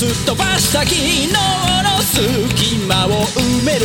[0.00, 1.36] すっ飛ばした昨日の
[2.00, 3.84] 隙間を埋める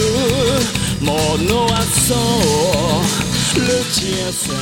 [1.02, 1.12] も
[1.44, 4.55] のはそうルチアさん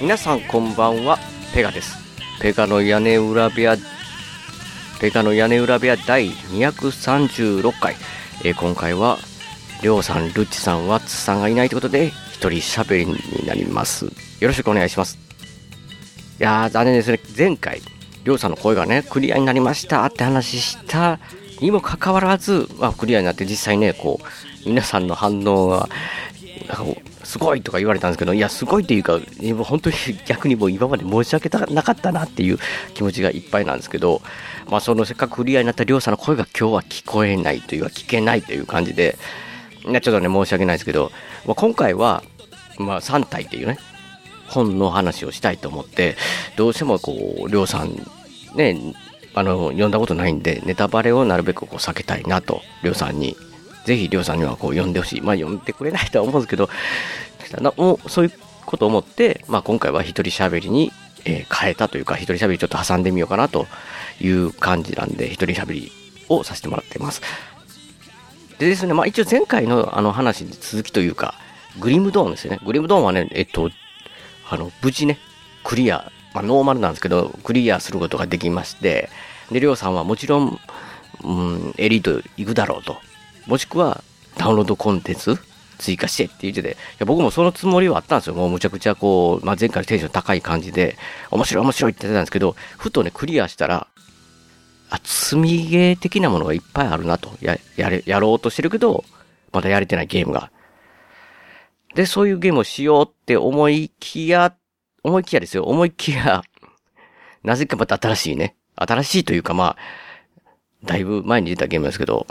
[0.00, 1.18] 皆さんこんばんは。
[1.52, 1.98] ペガです。
[2.40, 3.76] ペガの屋根裏部屋
[5.02, 7.94] ペガの屋根裏部屋第236回、
[8.42, 9.18] えー今回は
[9.82, 14.06] りょうさんルッチさんワッツさんがいないということで一人喋りになります。
[14.40, 15.18] よろしくお願いします。
[16.40, 17.20] いやー残念ですね。
[17.36, 17.82] 前回
[18.24, 21.18] りょうさんの声がねクリアになりましたって話した。
[21.60, 25.88] にもかかわらず、まあ、クリアになって実際ねこう皆さんの反応が
[27.22, 29.20] すごいとか言われたんですけど、いや、すごいっていうか、も
[29.60, 32.58] う本当に 逆にもう今まで申し訳なかったなっていう
[32.94, 34.22] 気持ちがいっぱいなんですけど、
[34.68, 39.18] まあ、そのせっかくクリアになったりょうさんの声が今日は聞こえないというか、聞けないという感じで、
[39.82, 41.12] ちょっとね、申し訳ないですけど、
[41.46, 42.22] まあ、今回は、
[42.78, 43.78] まあ、3体っていうね、
[44.54, 46.16] 本の話をしたいと思って、
[46.56, 47.12] どうしてもこ
[47.46, 47.94] う、りょうさん、
[48.54, 48.94] ね、
[49.34, 53.36] あの、読んだことないんで、ネタバレをなるべくこう避けたいなと、りょうさんに
[53.84, 55.20] ぜひ、りょうさんにはこう読んでほしい。
[55.20, 56.68] まあ、読んでくれないとは思うんですけど、
[57.60, 58.32] なもうそういう
[58.66, 60.92] ことを思って、まあ、今回は一人喋りに、
[61.24, 63.66] えー変えたというか、一人喋りちょっと挟んでみようかなと
[64.20, 65.92] いう感じなんで、一人喋り
[66.28, 67.22] をさせてもらっています。
[68.58, 71.34] でですね、まあ、一応前回のあの話に続きというか、
[71.78, 72.60] グリムドーンですよね。
[72.64, 73.70] グリムドーンはね、えっと、
[74.48, 75.18] あの、無事ね、
[75.62, 79.08] クリア、まあ、ノーマルなんですけど、クリアすることができまして、
[79.50, 80.60] で、りょうさんはもちろん、
[81.22, 82.96] うん、エリート行くだろうと。
[83.46, 84.02] もしくは、
[84.36, 85.38] ダウンロードコンテンツ
[85.78, 88.34] 追加してって言ってて、いや僕もそのつもりはあったんですよ。
[88.34, 90.96] もうむちゃくちゃこう、まあ、前回のテンション高い感じで、
[91.30, 93.86] 面白い面白いって言ってたんですけど、ふとね、クリアしたら、
[94.90, 97.32] あ、積みゲー的なものがいっぱいあるなと。
[97.40, 99.04] や、やれ、やろうとしてるけど、
[99.52, 100.50] まだやれてないゲームが。
[101.94, 104.54] で、そういうゲームをしようって思いきや、
[105.02, 105.64] 思いきやですよ。
[105.64, 106.42] 思いきや、
[107.44, 108.56] なぜかまた新しいね。
[108.76, 109.76] 新しいというかまあ、
[110.84, 112.26] だいぶ前に出たゲームですけど、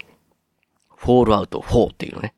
[0.96, 2.34] フォールアウト4っていうのね。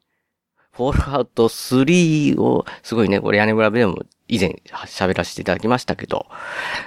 [0.71, 6.27] フォールアウト3を、すごいね、これ屋根裏部でも以前喋らせていただきましたけど、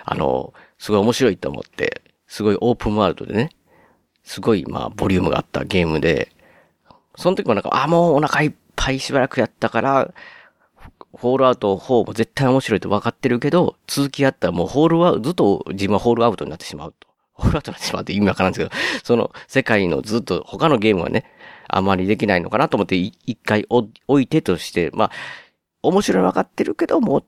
[0.04, 3.50] あの、すごい面白いと思って、すごいオープンワールドでね、
[4.22, 6.30] すごいまあボリュームがあったゲームで、
[7.16, 10.14] その時もなんか、あ、もうお腹いっぱいしばらくやったから、
[11.16, 17.08] フォールアウト4も絶対面白いと分かってるけど、続きやったらもうホールアウト、ずっと自分はホールアウトになってしまうと。
[17.32, 21.24] ホールアウトになってしまうって意味わからんですけど、その世界のずっと他のゲームはね、
[21.66, 23.90] あまりできないのかなと思って一回置
[24.20, 25.10] いてとして、まあ、
[25.82, 27.24] 面白い分かってるけども、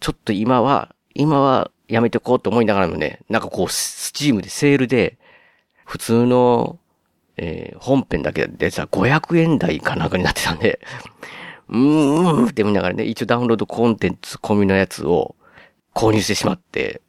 [0.00, 5.18] ちょっと今は、今はやめてこうと思いながらもね、なんかこう、スチームでセールで、
[5.84, 6.78] 普通の、
[7.36, 10.80] えー本編だけでさ、500円台かなんかになってたんで、
[11.68, 15.34] うーんって見ながらね、一応ダウンロードコンテンツ込みのやつを
[15.94, 17.00] 購入してしまって、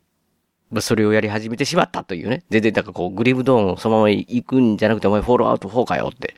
[0.71, 2.43] まあそれをやり始めてしまったというね。
[2.49, 6.35] 全然なんかこう、グリムドーンをそのまま行くんじゃなくて、お前フォローアウト4かよって。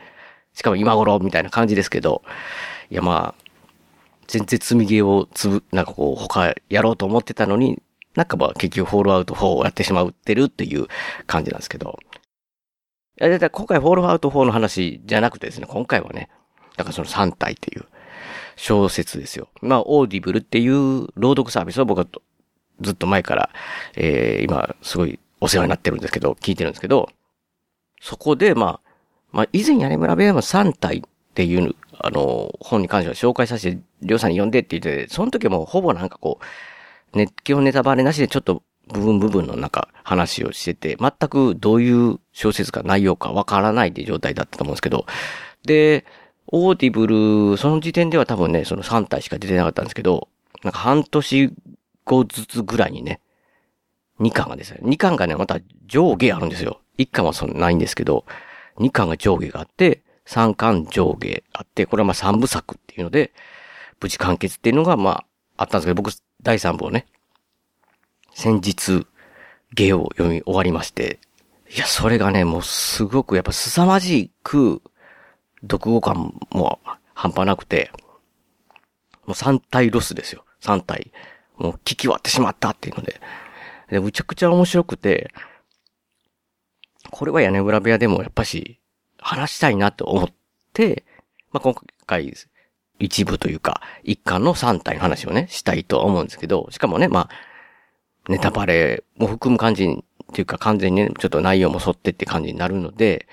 [0.54, 2.24] しかも今頃みたいな感じですけど、
[2.90, 3.46] いやまあ、
[4.28, 7.82] 全然積みゲーをつぶ、なんかこう、他やろうと思ってたのに、
[8.16, 10.88] なんかまあ結局 Fallout 4をやってしまうってるっていう
[11.28, 12.00] 感じなんですけど。
[13.20, 16.30] いや、だから今回 Fallout 4の話じゃなくてですね、今回はね、
[16.76, 17.86] だからその三体っていう
[18.56, 19.48] 小説ですよ。
[19.62, 22.08] まあ、 Audible っていう朗読サービスを僕は
[22.82, 23.50] ずっと前から、
[23.96, 27.10] えー、今、すごいお世話になってるんですけど、聞いてるんですけど、
[28.02, 28.90] そこで、まあ、
[29.32, 31.02] まあ、以前屋根村部屋の三体っ
[31.34, 36.40] ていう、あの、本に関しては紹介させて、りょうさんに読んでって言って、その時もほぼなんかこ
[37.14, 45.06] う、ね、基本ネタバレなしでちょっと部分部分のなんか話をしてて、全くどういう小説か内容かわからないって状態だったと思うんですけど、
[45.64, 46.06] で、
[46.48, 50.30] Audible、その時点では多分ね、その三体しか出てなかったんですけど、
[50.64, 51.54] なんか半年
[52.04, 53.20] 後ずつぐらいにね、
[54.20, 56.80] 2巻がですね、2巻がね、また上下あるんですよ。
[56.98, 58.26] 1巻はそんなないんですけど、
[58.78, 63.34] 2巻が上下があって、3巻上下あって、これはまあ3部作っていうので、
[64.00, 65.26] 無事完結っていうのがまあ、
[65.58, 66.12] あったんですけど、僕、
[66.42, 67.08] 第3部をね、
[68.36, 69.08] 先日、
[69.74, 71.20] 芸を読み終わりまして、
[71.74, 74.82] いや、それがね、もうすごくやっぱ凄まじく、
[75.62, 76.80] 読後感も
[77.14, 77.92] 半端なくて、
[79.26, 80.44] もう3体ロスですよ。
[80.62, 81.14] 3体。
[81.58, 83.22] もう聞き終わってしまったっていうので。
[83.90, 85.32] で、むちゃくちゃ面白くて、
[87.12, 88.82] これは屋根裏部屋でもやっぱし
[89.18, 90.30] 話したいなと思っ
[90.74, 91.06] て、
[91.54, 91.74] まあ、今
[92.06, 92.34] 回、
[93.00, 97.55] 一部というか、一巻の3体の話をね、したいと思うんですけど、しかもね、まあ、
[98.28, 103.28] ネタバレも含む感じっていうか完全にね、ちょっと内容も沿ってって感じになるので、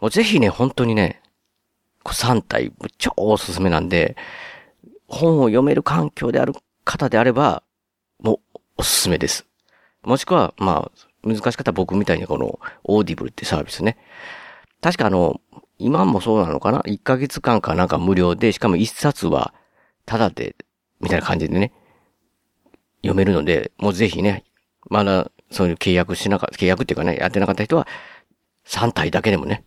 [0.00, 1.22] もうぜひね、本当にね、
[2.04, 4.16] 三体、超おすすめなんで、
[5.08, 6.54] 本を読める環境である
[6.84, 7.62] 方であれば、
[8.20, 9.46] もうおすすめです。
[10.02, 13.96] もしくは、まあ、難しかったら僕みたいにこの、 Audible ってサービスね。
[14.80, 15.40] 確かあの、
[15.78, 19.54] 今もそうなのかな ?1 ヶ月間かなんか無料で、しかも1冊は、
[20.06, 20.56] タダで、
[21.00, 21.72] みたいな感じでね、
[23.04, 24.44] 読めるので、もうぜひね、
[24.88, 27.86] まだ、そういう契約しなかった、契約っていうかね、やってなかった人は、
[28.66, 29.64] 三体だけでもね、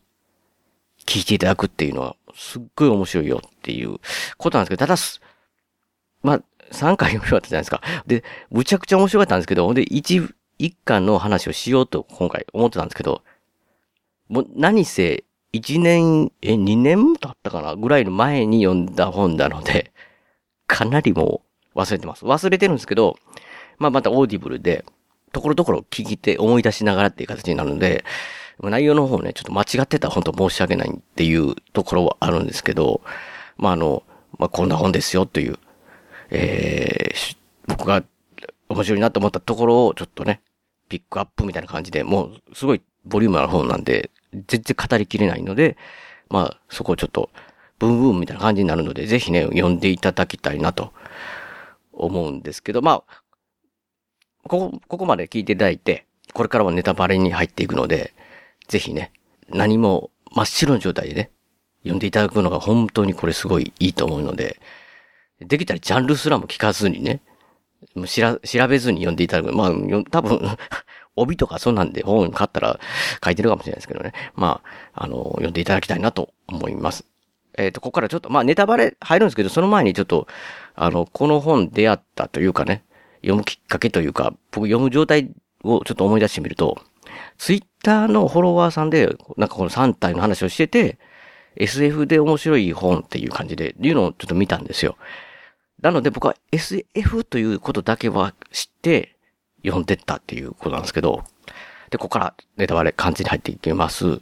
[1.06, 3.98] 聞いていただくっていうのは、すっごい面白いよっていう
[4.38, 5.22] ことなんですけど、ただす、
[6.22, 7.81] まあ、三体読み終わったじゃないですか。
[8.06, 13.22] で、むちゃくちゃ面白かったんですけど、ほんで、1、一巻の話をしようと今回思ってたんですけど、
[14.28, 15.24] もう何せ、
[15.54, 19.94] 1年、え、2年経ったかなぐらいの前に読んだ本なので、
[20.66, 21.46] かなりもう
[21.77, 22.25] 忘れてます。
[22.25, 23.18] 忘れてるんですけど、
[23.77, 24.83] まあまた Audible で、
[25.31, 28.03] ところどころ聞いて思い出しながらっていう形になるので、
[28.59, 33.01] 内容の方ね、ちょっと間違ってたら本当申し訳ないっていうところはあるんですけど、
[33.57, 34.03] まああの、
[34.39, 35.59] まあこんな本ですよという、
[36.31, 37.38] えー、
[37.68, 38.03] 僕が
[38.69, 40.41] 面白いなと思ったところをちょっとね、
[40.89, 44.09] ピックアップみたいな感じで、もうすごいボリュームある本なんで、
[44.47, 45.77] 全然語りきれないので、
[46.30, 47.30] まあそこをちょっと、
[47.77, 50.94] ブンブンみたいな感じになるので、ぜひね、読んでいただきたいなと
[51.97, 53.23] 思うんですけど、まあ、
[54.47, 58.13] ここ、ここまで聞いていただいて、これからはネタバレに入っていくので、
[58.67, 59.11] ぜひね、
[59.49, 61.31] 何も真っ白の状態でね、
[61.81, 64.59] 読んでいただくのが本当にこれすごいいいと思うので、
[65.39, 67.21] できたらジャンルすらも聞かずにね、
[67.95, 69.55] もうしら調べずに読んでいただく。
[69.55, 69.71] まあ、
[70.09, 70.57] 多分、
[71.15, 72.79] 帯とかそんなんで本買ったら
[73.23, 74.13] 書いてるかもしれないですけどね。
[74.35, 74.61] ま
[74.94, 77.05] あ、あの、読んでいただきたいなと思います。
[77.57, 80.27] えっ、と、ここからちょっと、まあネタバレ入るんですけど、その前にちょっと、
[80.77, 82.83] あの、この本出会ったというかね、
[83.21, 85.31] 読むきっかけというか、僕読む状態
[85.63, 86.79] をちょっと思い出してみると、
[87.38, 89.07] ツイッターのフォロワーさんで、
[89.38, 91.00] なんかこの3体の話をしてて、
[91.56, 94.97] SF で面白い本っていう感じで、いうのをちょっと見たんですよ。
[95.81, 99.15] なので僕は SF ということだけは知って
[99.63, 101.23] 読んでったっていうことなんですけど、
[101.89, 104.21] で、ここからネタバレ完全に入っていきます。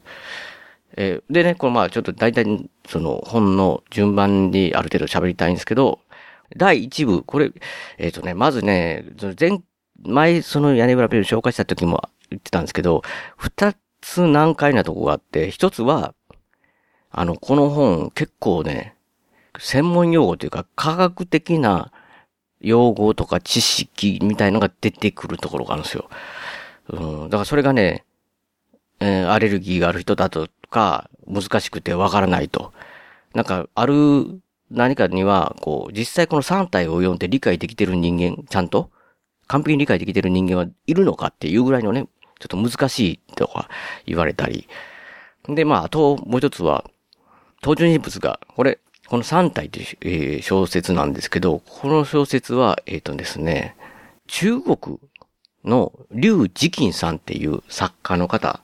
[0.98, 2.46] えーでね、これまあちょっと大体
[2.88, 6.00] その本の順番にある程度喋りたいんですけど、
[6.56, 7.52] 第1部、これ、
[7.98, 9.06] えっ、とね、まずね、
[9.40, 9.62] 前、
[10.04, 13.02] 前その屋根裏ペル紹介した時も言ってたんですけど、
[13.38, 16.14] 二つ難解なとこがあって、一つは、
[17.12, 18.96] あの、この本結構ね、
[19.58, 21.92] 専門用語というか科学的な
[22.60, 26.10] 用語とか知識みたいのが出てくるところがあるんですよ。
[26.90, 28.04] うん、だからそれがね、
[29.00, 32.74] えーアレルギーがある人だとか、難しくてわからないと。
[33.34, 34.40] なんか、ある
[34.72, 38.90] 何かには、こう、実際この3体を読んで理解できてる人間、ちゃんと、
[39.48, 42.08] 完璧に理解できてる人間はいるのかっていうぐらいのね、
[42.40, 43.70] ちょっと難しいとか
[44.06, 44.68] 言われたり。
[45.48, 46.84] で、まあ、あともう一つは、
[47.62, 53.76] 登場人物が、これ、この3体という、小説なんですけど、この小説は、えっ、とですね、
[54.28, 55.00] 中国
[55.64, 58.62] の劉慈欣さんっていう作家の方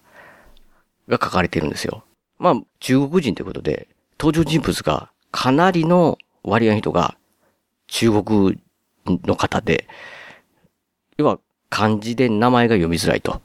[1.08, 2.04] が書かれてるんですよ。
[2.40, 3.88] まあ、中国人ということで、
[4.20, 7.18] 登場人物がかなりの割合の人が
[7.88, 8.62] 中国
[9.06, 9.88] の方で、
[11.18, 13.42] 要は漢字で名前が読みづらいと。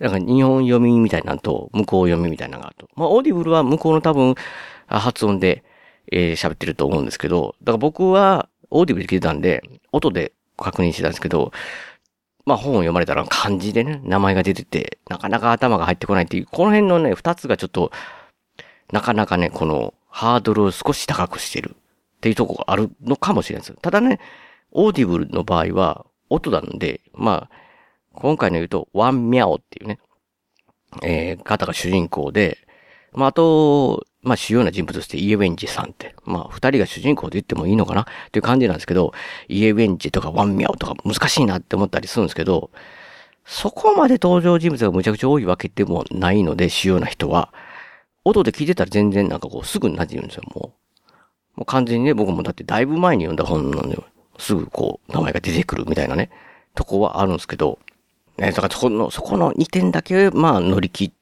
[0.00, 2.88] だか日本読みみたいなのと、向こう読みみたいなのがあると。
[2.96, 4.34] まあ、 Audible は向こうの多分、
[4.88, 5.62] 発音で、
[6.10, 9.62] えー喋ってると思うんですけど、だから僕は、 Audible で聞いてたんで、
[9.92, 11.52] 音で確認してたんですけど、
[12.44, 17.92] まあ本を読まれたら漢字でね、名前が出てて、なかなか頭が入ってこないっていう、この辺のね、二つがちょっと、
[18.90, 23.80] なかなかね、この、ハードルを少し高くしてるっていうとこがあるのかもしれないです。
[23.80, 24.20] ただね、
[24.70, 27.56] Audible の場合は、音なんで、まあ、
[28.12, 29.98] 今回の言うと、ワンミャオっていうね、
[31.02, 32.58] えー、方が主人公で、
[33.12, 39.12] まあ、あと、まあ、主要な人物としてイエウェンジさんって、まあ、二人が主人公で言ってもいいのかなっていう感じなんですけど、
[39.48, 42.70] イエウェンジとかワンミャオとか難しいなって思ったりするんですけど、
[43.44, 47.52] そこまで登場人物がむちゃくちゃ多いわけでもないので、主要な人は、
[48.24, 50.72] 音で聞いてたら全然なんかこう、すぐに馴染むんですよ、も
[51.56, 51.60] う。
[51.60, 53.98] もう完全にね、僕もだってだいぶ前に読んだ本なんで、
[54.38, 56.30] すぐこう、名前が出てくるみたいなね、
[56.74, 57.78] とこはあるんですけど、
[58.38, 61.12] ね、だからそこの、そこの2点だけ、まあ乗り切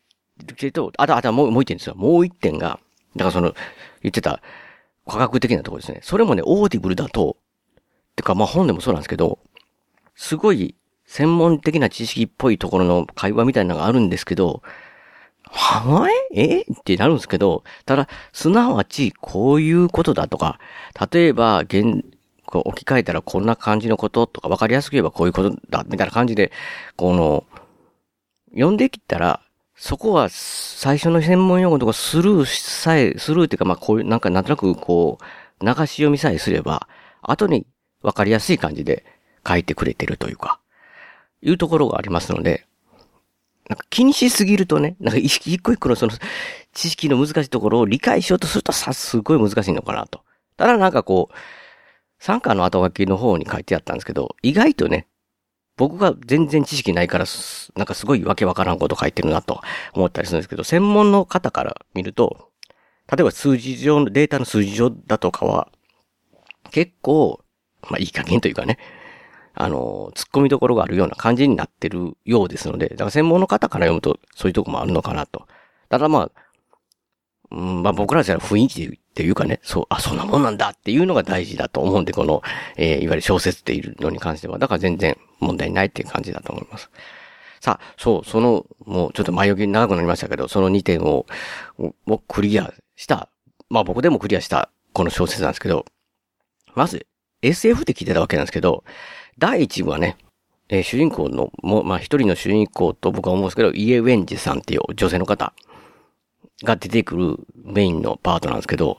[0.46, 1.94] るけど、あと、あともう、もう1点ですよ。
[1.96, 2.78] もう1点が、
[3.16, 3.54] だからその、
[4.02, 4.40] 言ってた、
[5.06, 6.00] 科学的なところですね。
[6.02, 7.36] それもね、 Audible だと、
[8.14, 9.38] てかまあ本でもそうなんですけど、
[10.14, 10.74] すごい
[11.06, 14.62] 専門的な知識っぽいところの会話みたいなのがあるんですけど、
[15.52, 16.60] はいえ？
[16.60, 20.60] ってなるんですけど、ただ、すなわち、こういうことだとか、
[21.12, 22.04] 例えば、現、
[22.46, 26.52] こう置き換えたらこんな感じのこととか、わかりやすく言えばこういうことだ、みたいな感じで、
[26.96, 27.44] この、
[28.52, 29.40] 読んできたら、
[29.76, 36.86] そこは最初の専門用語とかスルーさえ、スルーっていうか、まあこういう、なんかなんとなくこう、流し読みさえすれば、
[37.22, 37.66] 後に
[38.02, 39.04] わかりやすい感じで
[39.46, 40.60] 書いてくれてるというか、
[41.42, 42.66] いうところがありますので、
[43.70, 46.12] なんか気にしすぎるとね、なんか意識一個一個のその
[46.72, 50.24] 知識の難しいところを理解しようとするとさ、すごい難しいのかなと。
[50.56, 51.34] ただなんかこう、
[52.18, 55.06] 参加の後書きの方に書いてあったんですけど、意外とね、
[55.76, 57.26] 僕が全然知識ないから、
[57.76, 59.60] なんかすごいわけわからんこと書いてるなと
[59.92, 62.50] 思ったりするんですけど、専門の方から見ると、
[63.06, 65.68] 例えば数字上の、データの数字上だとかは、
[66.72, 67.44] 結構、
[67.88, 68.78] まあいい加減というかね、
[69.54, 75.46] あの、突っ込みどころがあるような感じになってるようですので、だから専門の方から読むとそういうとこもあるのかなと。
[75.88, 76.50] ただまあ、
[77.50, 82.42] うん、まあ僕らじゃ雰囲気っていうかね、そう、あ、そんなもんなんだっていうのが大事だと思うんで、この、
[82.76, 86.90] えー、いわゆる小説っていうのに関しては、だから全然問題ないっていう感じだと思います。
[87.60, 91.26] さあ、そう、その、もうちょっと前置き長くなりましたけど、その2点を、
[92.06, 93.28] をクリアした、
[93.68, 95.84] まあ僕でもクリアしたこの小説なんですけど、
[96.74, 97.06] まず
[97.42, 98.84] SF って聞いてたわけなんですけど、
[99.40, 100.18] 第1部はね、
[100.68, 105.54] えー、主人公の、も、まあ、一人の主人公と僕は思うんですけど、イエウェンジさんっていう女性の方
[106.62, 108.98] が出てくるメインのパートなんですけど、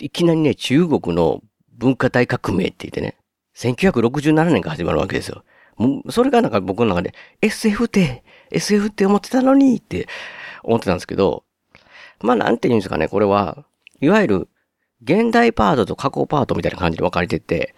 [0.00, 3.16] いきなりね、中国の文化大革命って言ってね、
[3.56, 5.44] 1967年から始まるわけですよ。
[5.76, 10.06] もう、それがなんか僕の中で、SF って、SF って思ってたのにって
[10.62, 11.44] 思ってたんですけど、
[12.20, 13.64] まあなんて言うんですかね、これは、
[14.00, 14.48] いわゆる、
[15.02, 17.74] 現代パートと過去パートみたいな感じで分かれてて、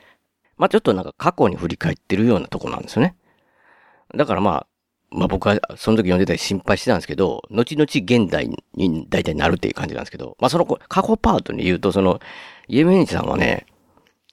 [0.57, 3.17] まあちょっとなんか過去に振り返ってるようなとこなんですよね。
[4.15, 4.67] だからまあ、
[5.11, 12.21] まあ僕はその時読んでたり心配してたんですけど、後々現代に大体なるっていう感じなんですけど、まあその過去パートに言うと、その、
[12.69, 13.67] イエメンチさんはね、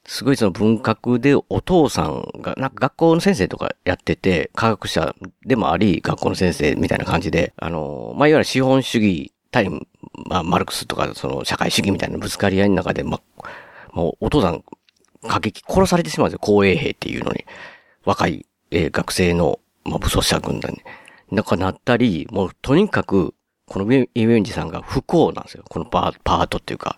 [0.06, 9.70] すごいその文学でお父さんが、なんか学校の先生とかやってて、科学者でもあり、学校の先生みたいな感じで、あの、まあいわゆる資本主義対、
[10.28, 13.44] まあマルクスとかその社会主義みたいなぶつかり合いの中で、まあ、
[13.94, 14.64] もうお父さん
[15.28, 16.40] 過激殺されてしまうんですよ。
[16.40, 17.46] 公衛兵っていうのに。
[18.04, 20.82] 若い、えー、学生の、まあ、武装者軍団に。
[21.32, 23.34] なんかなったり、もうとにかく、
[23.68, 25.64] このイメンジさんが不幸なんですよ。
[25.70, 26.98] このパパートっていうか、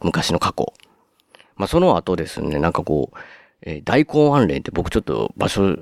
[0.00, 0.72] 昔の過去。
[1.56, 3.18] まあ、その後ですね、なんかこう、
[3.62, 5.76] えー、大根安霊って僕ちょっと場所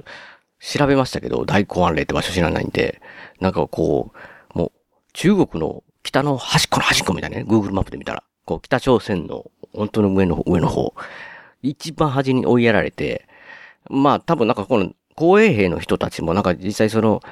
[0.60, 3.00] 調べましたけど、大根安霊って場所知らないんで、
[3.40, 4.12] なんかこ
[4.54, 4.72] う、もう
[5.12, 10.94] 中国の北の端っこの端っこみたいなね、Google マップで見たら、こう北朝鮮の本当の上の上の方、
[11.62, 13.26] 一番端に追いやられて、
[13.90, 17.22] まあ多分なんかこの公衛兵の人たちもなんか実際その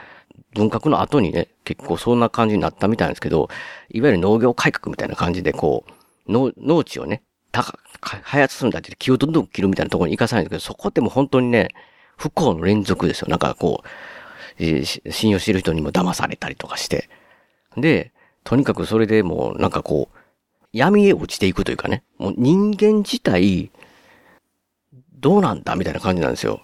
[0.55, 3.49] 文革の後にね、結構そんな感じになったみたいなんですけど、
[3.91, 5.93] いわゆる農業改革みたいな感じでこう、
[6.29, 11.69] 農、地をね、高、開発するんだって木をどんどん切るみたいなところに行かさないんですけど、そこってもう本当にね、
[12.17, 13.29] 不幸の連続ですよ。
[13.29, 17.09] なんかこう、信用してる人にも騙されたりとかして。
[17.77, 18.13] で、
[18.45, 20.19] とにかくそれでもうなんかこう、
[20.73, 23.71] 闇へ落ちていくというかね、もう人間自体、
[25.27, 26.61] どうなんだみたいな感じなんですよ。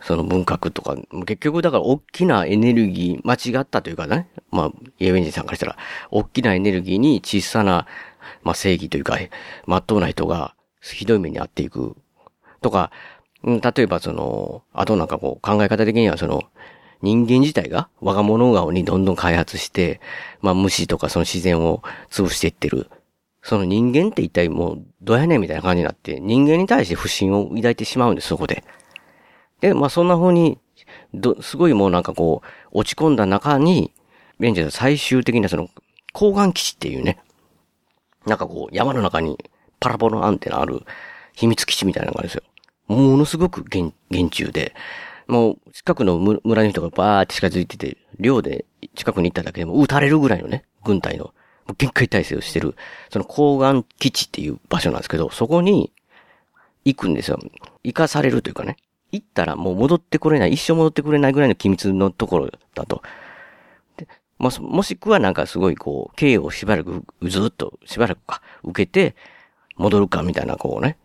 [0.00, 5.76] その文革とか、結局だから大きなエネルギー、間違ったというかね、まあ、イエベンジさんからしたら、
[6.10, 7.86] 大きなエネルギーに小さな、
[8.42, 9.16] まあ正義というか、
[9.66, 11.94] まっとうな人がひどい目に遭っていく。
[12.62, 12.90] とか、
[13.44, 16.42] 例えばその、あとなんかこう考え方的にはその、
[17.00, 20.00] 人間自体が我が物顔にどんどん開発して、
[20.40, 22.90] まあ虫とかその自然を潰していってる。
[23.42, 28.64] その人間って一体もう、どうやねんみたいな感じになって、人間に対して不信を抱いてしまうんです、そこで。
[29.60, 30.58] で、まあそんな風に、
[31.14, 33.92] ど、すごいもうなんかこう、落ち込んだ中に、
[34.38, 35.68] ベンジャー最終的なその、
[36.12, 37.18] 抗岩基地っていうね、
[38.26, 39.38] なんかこう、山の中に
[39.80, 40.82] パラボのアンテナある
[41.34, 42.42] 秘密基地みたいなのがあるんですよ。
[42.88, 44.74] ものすごく厳厳重で、
[45.26, 48.64] もう近くの村の人がバーって近づいてて、寮で
[48.94, 51.34] 近くに行っただけでも撃たれるぐらいのね、軍隊の
[51.76, 52.74] 限界体制をしてる、
[53.10, 55.92] その高岩基地っていう場所なんですけど、そこに
[56.84, 57.38] 行くんですよ。
[57.84, 58.76] 行かされるというかね。
[59.10, 63.02] 行ったらもう戻ってこれない、一生戻ってくれないぐらいの機密のところだと。
[63.96, 64.06] で
[64.38, 69.14] ももしくはなんかすごいこう、刑をしばらく、ずっとしばらくか、受けて、
[69.76, 70.98] 戻るかみたいなこうね、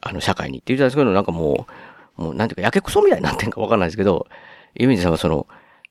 [0.00, 1.66] あの社会にって言ったんですけど、なんかも
[2.18, 4.26] う、もうなんていうか、やけくそみたいになってんかわかんないですけど、
[4.74, 5.46] ユミジさんはその、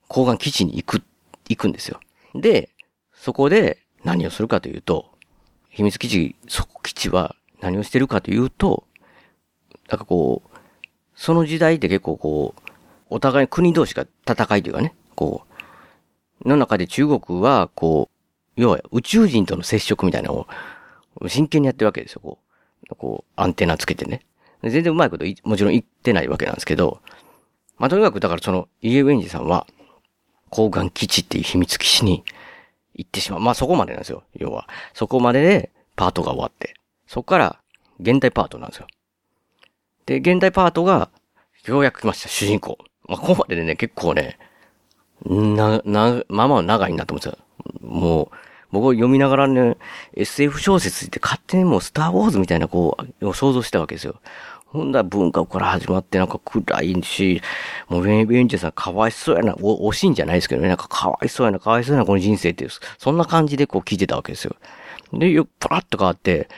[0.08, 1.04] 高岩基地に行く、
[1.48, 2.00] 行くんですよ。
[2.34, 2.70] で、
[3.14, 5.12] そこで、何をするかというと、
[5.70, 8.86] 秘密基地、そこ基地は何をしてるかというと、
[9.90, 10.58] なんかこう、
[11.16, 12.72] その時代って結構こう、
[13.10, 15.44] お互い国同士が戦いというかね、こ
[16.44, 18.10] う、の中で中国は、こ
[18.58, 20.48] う、要は宇宙人との接触みたいなのを
[21.28, 22.40] 真剣にやってるわけですよ、こ
[22.90, 22.96] う。
[22.96, 24.22] こう、アンテナつけてね。
[24.62, 27.02] 全然うまいこともちろん言ってないわけなんですけど、
[27.78, 29.66] まあ、とにかくだからその、イエウェンジさんは、
[30.50, 32.24] 高岩基地っていう秘密基地に
[32.96, 33.40] 行ってしまう。
[33.40, 34.24] まあそこまでなんですよ。
[34.36, 34.68] 要は。
[34.94, 36.74] そこまででパートが終わって。
[37.08, 37.60] そこから
[38.00, 38.88] 現代パートなんですよ。
[40.06, 41.10] で、現代パートが
[41.66, 42.78] ようやく来ました、主人公。
[43.08, 44.38] まあここまででね、結構ね、
[45.26, 47.38] な、な、まあまあ長いなと思ってた。
[47.82, 48.30] もう、
[48.72, 49.78] 僕読みながらね、
[50.14, 54.20] SF 小説って勝手にもうスターウォーズみたいなこう、想像したわけですよ。
[54.66, 57.42] ほんだら文化から始まってなんか暗いし、
[57.88, 64.56] もうウェン・ベンジャーさんかわいそうやな、お、惜しいんじゃないですけどね、なんかかわいそうやな、かわいそうやな、この人生っていう、そんな感じでこう聞いてたわけですよ。
[65.14, 66.50] で、よ、パラッと変わって、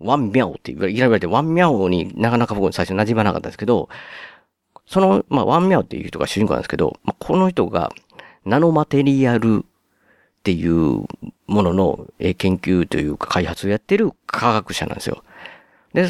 [0.00, 3.88] ワンミャオって言われて、ワンミャオになかなか僕最初馴染まなかったんですけど、
[4.86, 7.92] その、まあ、ワンミャオっていう人が主人公なんですけど、まあ、この人が、
[8.44, 11.04] ナノマテリアルっていう
[11.46, 15.22] ものの研究というか開発をやってる科学者なんですよ。
[15.92, 16.08] で、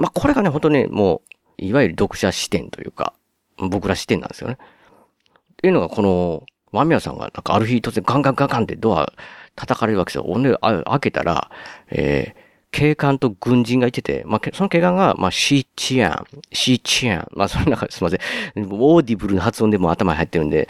[0.00, 1.22] まあ、これがね、本当ね、も
[1.58, 3.12] う、いわゆる読者視点というか、
[3.58, 4.56] 僕ら視点なんですよね。
[4.58, 9.12] っていうのが、この、ワミヤさんが、なんかある日突然ガンガンガンガンってドア
[9.56, 10.24] 叩かれるわけですよ。
[10.24, 11.50] ほんで、開けたら、
[11.90, 12.40] えー、
[12.70, 18.20] 警官と軍人がいてて、まあ、その警官が、まあ、シーチアン、シーチアン、まあ、その中で、 すいません。
[18.56, 20.68] Audible の発音でも頭に入ってるんで、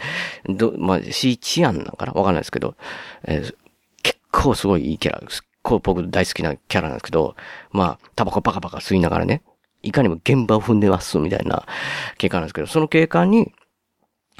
[0.49, 2.13] ど、まあ、シーチアンなんかな？
[2.13, 2.75] わかんないですけど、
[3.23, 3.55] えー、
[4.03, 7.35] 結構すごいいいキャラです、構僕大好きなキャラなんですけど、
[7.71, 9.43] まあ、タバコパカパカ吸いながらね、
[9.83, 11.65] いかにも現場を踏んでますみたいな
[12.17, 13.51] 警官なんですけど、その警官に、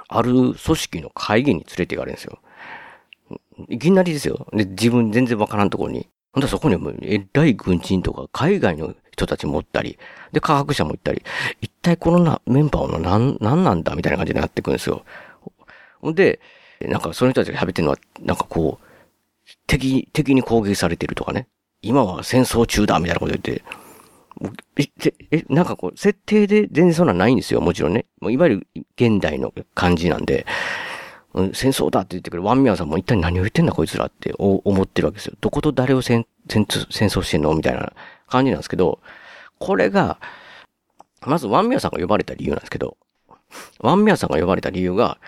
[0.08, 2.40] ある組織の会議に連れて行かれるんですよ。
[3.70, 4.48] いきなりですよ。
[4.52, 6.10] で、自分全然わからんところに。
[6.34, 9.98] ほんとそこにもえらい軍人とか海外の人たちもおったり、
[10.32, 11.24] で、科学者もいったり、
[11.62, 15.04] 一体このなメンバーのなん、なんなんだみたいな感じになってくるんですよ。
[16.00, 16.40] ほんで、
[16.82, 18.86] なんかその人たちが喋ってるのは、なんかこう、
[19.68, 21.48] 敵、敵に攻撃されてるとかね。
[21.82, 23.64] 今は戦争中だみたいなこと言って、
[24.78, 28.06] え、え、なんかこう、設定で全然そんなんないんですよ、もちろんね。
[28.22, 30.46] もういわゆる現代の感じなんで、
[31.54, 35.34] 戦争だって言ってくるワンミャンさんも一体何を言ってんだこいつらって思ってるわけですよ。
[35.40, 37.94] どこと誰を戦、戦、戦争してんのみたいな
[38.28, 39.00] 感じなんですけど、
[39.60, 40.20] これが、
[41.26, 42.98] まずワンミャンさんが呼ばれた理由なんですけど、
[43.80, 45.20] ワンミャンさんが呼ばれた理由が、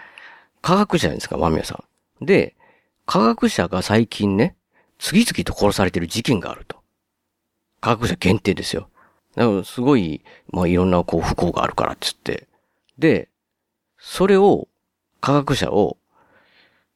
[0.62, 1.84] 科学者じゃないですか、ワンミャンさ
[2.22, 2.26] ん。
[2.26, 2.56] で、
[3.06, 4.56] 科学者が最近ね、
[4.98, 6.78] 次々と殺されてる事件があると。
[7.82, 8.90] 科学者限定ですよ。
[9.36, 12.48] だからすごい、まあいろんなこう不幸があるからっつって。
[12.98, 13.30] で、
[13.98, 14.68] それを、
[15.20, 15.98] 科学者を、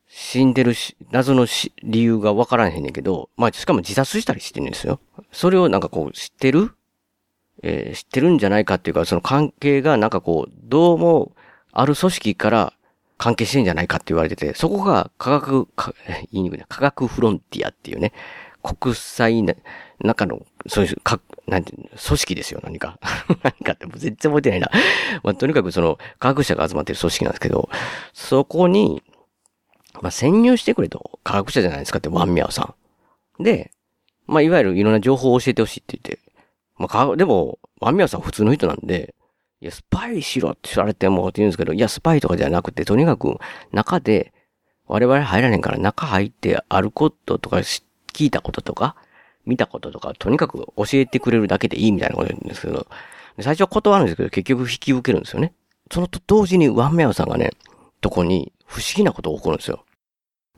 [0.08, 5.02] 死んでるし、謎のし理由がわからへんねんけど、まあしかも自殺したりしてるんですよ。
[5.34, 6.72] それをなんかこう知ってる？
[7.63, 11.34] えー、知ってるんじゃないかっていうか、その関係がなんかこう、どうも、
[11.74, 12.74] ある組織から
[13.17, 15.93] 関係してんじゃないかって言われてて、そこが科学、か
[16.32, 18.13] 言いにくいな、科学フロンティアっていうね、
[18.75, 19.56] 国際な、
[19.99, 22.99] 中の、そういう、か、なんていう、組織ですよ、何か。
[23.41, 24.69] 何かって、全然覚えてないな。
[25.23, 27.69] まあ、とにかくその、科学者が集まってる組織なんですけど、
[28.13, 29.01] そこに、
[30.01, 32.75] まあ、潜入してくれと、科学者じゃないですかって、ワンミャオさ
[33.39, 33.43] ん。
[33.43, 33.71] で、
[34.27, 36.19] まあ、いわゆるいろんな情報を教えてほしいって言って、
[36.77, 39.15] まあ、でも、ワンミャオさん普通の人なんで、
[39.60, 43.38] いや、スパイしろって言われてもって言うんですけど、いや、スパイとかじゃなくて、とにかく
[43.72, 44.34] 中で
[44.88, 48.96] 我々入られんから中入ってあることとか聞いたこととか、
[49.46, 52.88] 見たこととか、とにかく教えてくれるだけでいいみたいなこと言うんですけど、
[53.39, 55.54] 最初は断るんですけど、結局引き受けるんですよね。
[55.91, 57.52] そのと同時にワンメアさんがね、
[58.02, 59.86] とこに不思議なことが起こるんですよ。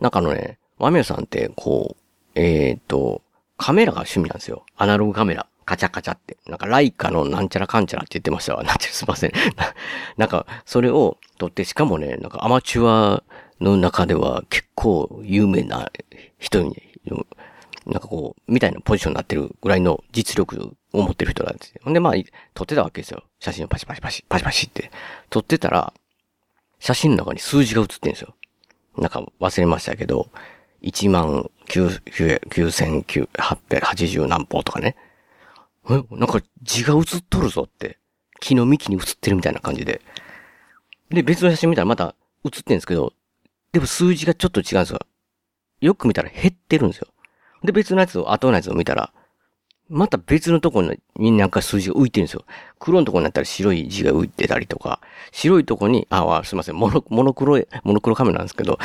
[0.01, 3.21] なんかあのね、ワンメアさんって、こう、えっ、ー、と、
[3.57, 4.65] カメラが趣味なんですよ。
[4.77, 5.47] アナログカメラ。
[5.69, 6.35] カチャカチャって。
[6.47, 8.63] なんか、ライカのなんちゃらかんちゃらって言ってましたわ。
[8.65, 9.31] なんてすいません。
[10.17, 13.21] なんか、それを撮って、しかもね、なんかアマチュア
[13.59, 15.91] の中では結構有名な
[16.39, 16.81] 人に、
[17.85, 21.81] なんかこう、みたいなポジションになってるぐらいの実力を持ってる人なんですよ。
[21.83, 22.13] ほんで、まあ、
[22.55, 23.21] 撮ってたわけですよ。
[23.39, 24.89] 写真をパシパシパシ、パシパシって。
[25.29, 25.93] 撮ってたら、
[26.79, 28.33] 写真の中に数字が写ってるんですよ。
[28.97, 30.31] なんか忘れましたけど、
[30.81, 34.95] 1万9880何歩とかね。
[35.89, 37.97] え、なんか字が映っとるぞって、
[38.39, 40.01] 木の幹に映ってるみたいな感じで。
[41.09, 43.13] で、別の写真見たらまた映ってんですけど、
[43.71, 44.99] でも数字がちょっと違うんですよ。
[45.81, 47.07] よく見たら減ってるんですよ。
[47.63, 49.11] で、別のやつを、後のやつを見たら、
[49.89, 50.83] また別のとこ
[51.17, 52.45] になんか数字が浮いてるんですよ。
[52.77, 58.77] 黒のとこになったら白い字が浮いてたりとか、白いとこに、あ、すいません、モノ、モノクロ、モノクロカメラなんですけど、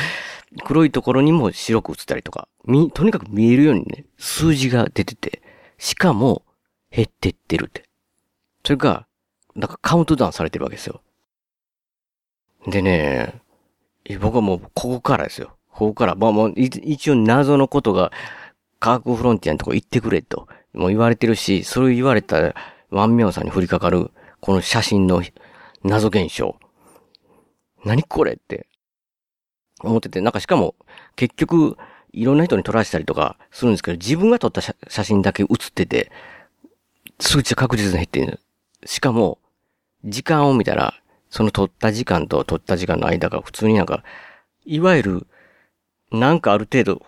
[0.65, 5.43] 黒いところにも白く映ったりとか、み、とにかく見えるようにね、数字が出てて、
[5.77, 6.43] しかも、
[6.95, 7.85] 減ってってるって。
[8.65, 9.07] それが、
[9.55, 11.03] なんかカウントダウンされてるわけですよ。
[12.67, 13.41] でね、
[14.21, 15.57] 僕はもうここからですよ。
[15.69, 18.13] 方から、まあもう、一応謎のことが、
[18.79, 22.55] 科学フロンティアのとこ行ってくれと、もう言われてるし、それ言われた、
[22.91, 25.23] ワンミョウさんに降りかかる、この写真の
[25.83, 26.57] 謎現象。
[27.85, 28.69] 何これって、
[29.81, 30.77] 思ってて、なんかしかも、
[31.17, 31.77] 結局、
[32.13, 36.13] いろんな人に撮らせたりとかするんですけど、自分が撮った写写真だけ写ってて、
[37.25, 38.39] 数値は確実に減ってるんで
[38.87, 38.95] す。
[38.97, 39.39] しかも、
[40.05, 40.95] 時間を見たら、
[41.31, 44.05] その撮った時間と撮った時間の間が普通になんか、
[44.65, 45.27] いわゆる、
[46.13, 47.03] なんかある程度、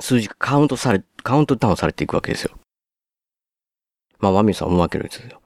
[0.00, 2.50] 数字がカウントされ、カウントダウンされていくわけですよ。
[4.18, 5.40] まあ、ワミさん思うわけですよ。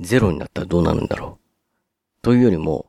[0.00, 2.22] ゼロになったらどうなるんだろう。
[2.22, 2.86] というよりも、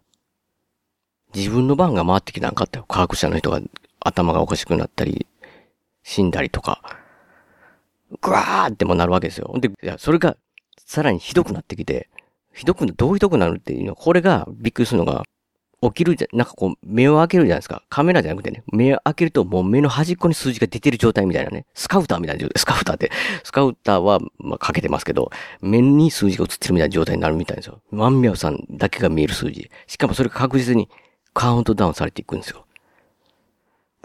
[1.36, 3.60] 自分の番が回ってきたんかって、科学者の人が
[4.00, 5.28] 頭がおかしくなったり、
[6.04, 6.99] 死んだりとか、
[8.22, 9.54] ぐわーってもなるわけですよ。
[9.60, 10.38] で、いや、それが、
[10.86, 12.10] さらにひどくなってきて、
[12.54, 15.24] ひどく、どうひどくなるっていうの、これがびっくりするのが、
[15.82, 17.84] 起きるじゃ、なんかこう、目を開けるじゃないですか。
[17.90, 21.66] カメラじゃなくてね、目を開けるともう目の端っこに数字が出てる状態みたいなね。
[21.74, 23.12] スカウターみたいな状態、 スカウターって、
[23.44, 27.80] スカウターは、まあ、かけてますけど、目に数字が映ってるみたいな状態になるみたいですよ。
[27.92, 29.72] ワンミャオさんだけが見える数字。
[29.88, 30.90] しかもそれが確実に
[31.34, 32.66] カウントダウンされていくんですよ。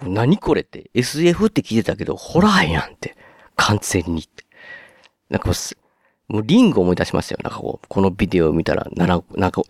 [0.02, 3.16] 何これって？SF って聞いてたけど、ホラーやんって。
[3.56, 4.28] 完全に。
[5.30, 7.40] なんかもう、もうリング思い出しましたよ。
[7.42, 9.62] なんかこう、このビデオを見たら7、7、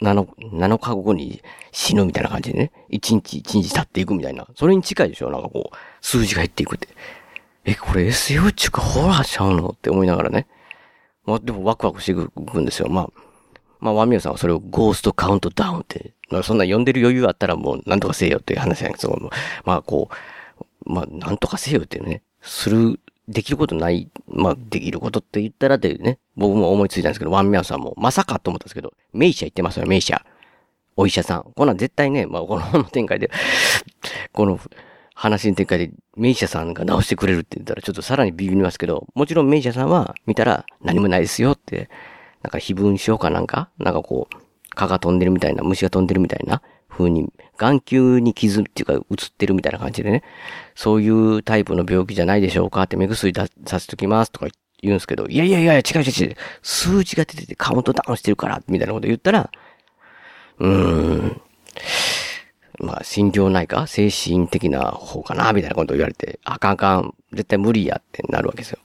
[0.52, 1.42] 7日後に
[1.72, 2.72] 死ぬみたいな感じでね。
[2.90, 4.46] 1日1日経っていくみたいな。
[4.54, 6.88] それに近いでしょなんかこう、数字が減っていくって。
[7.64, 10.46] え、これ SF っていうかホラーしちゃうのって思いながらね。
[11.24, 12.88] まあでもワクワクしていくんですよ。
[12.88, 13.10] まあ、
[13.80, 19.30] まあワミョウさんはそれをゴーストカウントダウンって、まあそんな読んでる余裕あったらもうなんとかせえよっていう話なんですけど、
[19.64, 20.10] まあこ
[20.86, 30.24] う、まあなんとかせえよっていうね、する、できることない、まあできることって言ったらってね、僕も思いついたんですけど、ワンミャウさんもまさかと思ったんですけど、名医者言ってますよ、名医者。
[30.96, 31.52] お医者さん。
[31.56, 33.30] こんなん絶対ね、まあこの本の展開で、
[34.32, 34.60] この
[35.14, 41.88] 話の展開で、名医者さんが治してくれるって言ったらちょっとさらにビビりますけど、もちろん名医者さんは見たら何もないですよって、
[42.42, 44.37] なんか非分症かなんか、なんかこう、
[44.74, 50.22] 蚊が飛んでるみたいな、虫が飛んでるみたいな風に、眼球に傷っていうか映ってるみたいな感じでね、
[50.74, 54.46] そういうタイプの病気じゃないでしょうかって目薬出させときますとか
[54.80, 59.50] 言うんですけど、いやいやいや、違う違う違う、数字が出ててカウントダウンしてるから、みたいなこと言ったら、
[60.58, 61.40] うーん、
[62.80, 68.78] まあ、心療内科精神的な方かなみたいなことを言われて、あかんあかん、絶対無理やってなるわけですよ。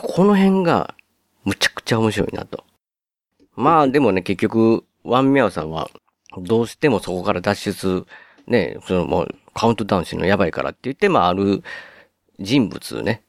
[0.00, 0.94] この辺が、
[1.44, 2.64] むちゃくちゃ面白いなと。
[3.54, 5.90] まあ、でもね、結局、ワンミャオさんは、
[6.42, 8.06] どうしてもそこから脱出、
[8.46, 11.62] ね、そのもう、カウントダウンしのやばいからって言って、まあ、ある
[12.38, 13.22] 人物ね、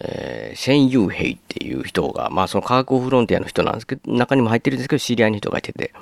[0.00, 5.92] えー、シェン・ユーヘイっていう人が、まあ、その科学フロンティアの人なんですけど、中にも入ってるんですけど、知り合いの人がいてて、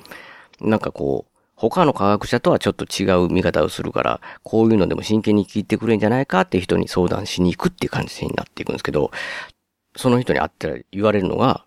[0.61, 9.11] なんかこう、他の科学者とはちょっと違う見方をするから、こういうのでも真剣に聞いてくれるんじゃないかって人に相談しに行くっていう感じになっていくんですけど、
[9.97, 11.65] その人に会ったら言われるのが、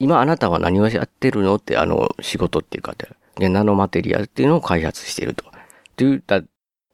[0.00, 3.08] 今あなたは何をやってるのってあの仕事っていうかって、
[3.40, 5.48] で、ナノマテリアルっていうのを開発していると。
[5.48, 5.50] っ
[5.96, 6.42] て言った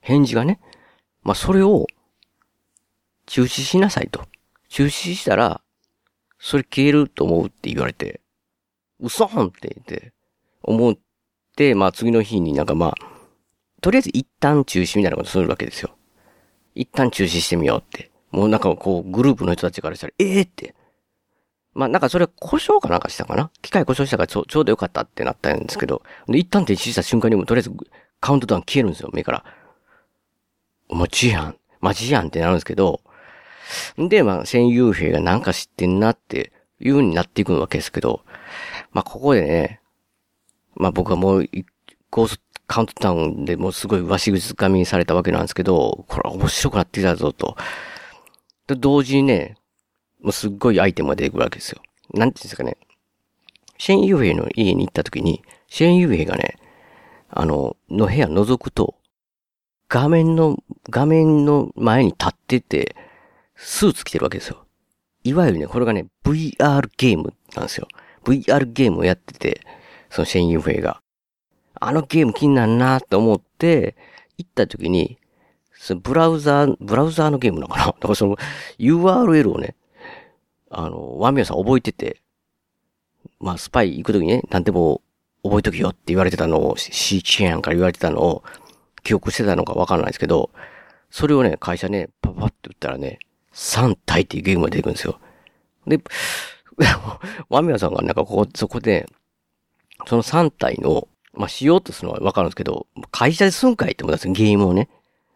[0.00, 0.60] 返事がね、
[1.22, 1.88] まあそれを
[3.26, 4.24] 中止しなさいと。
[4.68, 5.60] 中止したら、
[6.38, 8.20] それ消えると思うって言われて、
[9.00, 10.12] 嘘って言って、
[10.62, 10.96] 思っ
[11.56, 12.94] て、まあ次の日になんかまあ、
[13.80, 15.96] とりあえず一旦中止みたいなことするわけですよ。
[16.76, 18.12] 一旦中止してみようって。
[18.30, 20.75] もうなんかこう、グループの人たちからしたら、ええー、って。
[21.76, 23.50] まあなんかそれ故障かなんかしたかな？
[23.62, 27.72] 機械故障したからちょちょうどよかったってなったんですけど、で、一旦停止した瞬間にもとりあえず
[28.20, 29.44] カウントダウン消えるんですよ、目から。
[30.88, 31.56] マジやん。
[31.80, 33.02] マジやんってなるんですけど、
[33.98, 38.22] で、まあ、戦友兵がなんか知ってんなっていう風になっていくわけですけど、
[38.92, 39.80] まあここでね、
[40.74, 41.48] まあ僕はもう、
[42.10, 47.56] ゴーストカウントダウンでもうすごいわし掴みにされたわけなんですけど、これ面白くなってきたぞと。
[48.66, 49.56] で、同時にね、
[50.26, 51.80] もうすっごいアイテムが出てくるわけですよ。
[52.12, 52.76] なんていうんですかね。
[53.78, 56.56] シェン・ユーヘイの家に行った時に、シェン・ユーヘイがね、
[57.30, 58.96] あの、の部屋覗くと、
[59.88, 60.56] 画面の、
[60.90, 62.96] 画面の前に立ってて、
[63.54, 64.66] スーツ着てるわけですよ。
[65.22, 67.86] いわゆるね、これがね、VR ゲームなんですよ。
[68.24, 69.60] VR ゲームをやってて、
[70.10, 71.00] そのシェン・ユーヘイが。
[71.78, 73.94] あのゲーム気になるなと思って、
[74.38, 75.20] 行った時に、
[75.78, 78.36] そのブラウザー、ブラウザーのゲームなのかなだからその
[78.80, 79.76] URL をね、
[80.78, 82.20] あの、ワンミャオさん覚えてて、
[83.40, 85.00] まあ、スパイ行くときにね、なんでも
[85.42, 88.44] 覚えときよって言われてたのを、シーチアンから言われてたのを、
[89.02, 90.50] 記憶してたのかわかんないですけど、
[91.10, 93.20] それをね、会社ね、パパって打ったらね、
[93.54, 95.18] 3体っていうゲームが出てくるんですよ。
[95.86, 95.98] で、
[97.48, 99.08] ワミョウさんがなんかここ、そこで、
[100.06, 104.90] その3体の、まあ、しようとするのはわかるんですけど、会社ですんかいって思ったんですよ、ゲームをね。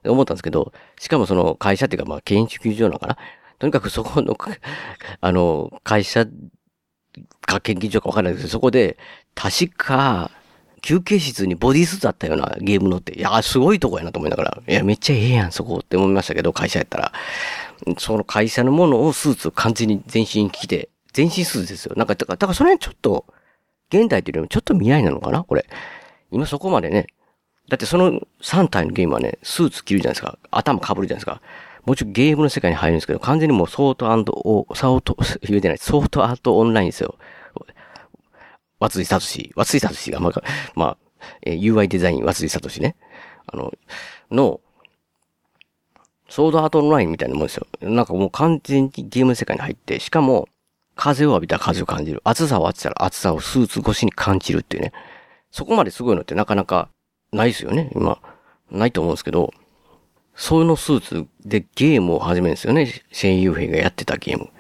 [0.05, 3.17] 思ったんですけど、しかもその会社っていうか、まあ、研究所なのかな。
[3.61, 4.37] とにかくそこの、
[5.21, 6.27] あの、会社
[7.43, 8.99] か研究所かわからないですけど、そこで、
[9.37, 10.31] 確か、
[10.83, 17.13] 休憩室にボディスーツあったようなゲームのって、いや、すごいとこやなと思いながら、いや、めっちゃええやん、そこって思いましたけど、会社やったら。
[17.99, 21.95] その会社のものをスーツを完全に全身着て、全身スーツですよ。
[21.97, 23.27] なんか、だから、だからそれちょっと、
[23.91, 25.43] 現代というよりもちょっと未来なのかな？
[25.43, 25.67] これ。
[26.31, 27.09] 今そこまでね。
[27.69, 30.39] だってその3体のゲームはね、スーツ着るじゃないですか。
[30.51, 31.41] 頭被るじゃないですか。
[31.85, 37.17] もちろんゲームの世界に入るんですけど、完全にもうソートオー、サート、 言えてない、ソートアートオンラインですよ。
[38.79, 39.21] 松井聡
[39.55, 40.43] 松井聡が、まあ、
[40.75, 40.97] まあ、
[41.43, 42.97] えー、UI デザイン、松井聡ね。
[43.47, 43.73] あの、
[44.31, 44.61] の、
[46.31, 47.67] ソードアートオンラインみたいなもんですよ。
[47.81, 50.49] なんかもう完全にゲームの世界に入って、しかも、
[50.95, 52.21] 風を浴びたら風を感じる。
[52.25, 54.93] 暑さを当てたら暑さをスーツ越しに感じるっていうね。
[55.51, 56.89] そこまですごいのってなかなか
[57.33, 58.21] ないですよね、今。
[58.71, 59.53] ないと思うんですけど、
[60.35, 62.87] そういうのスーツでゲームを始めるんですよね。
[63.13, 64.51] シェイユーフェイがやってたゲーム。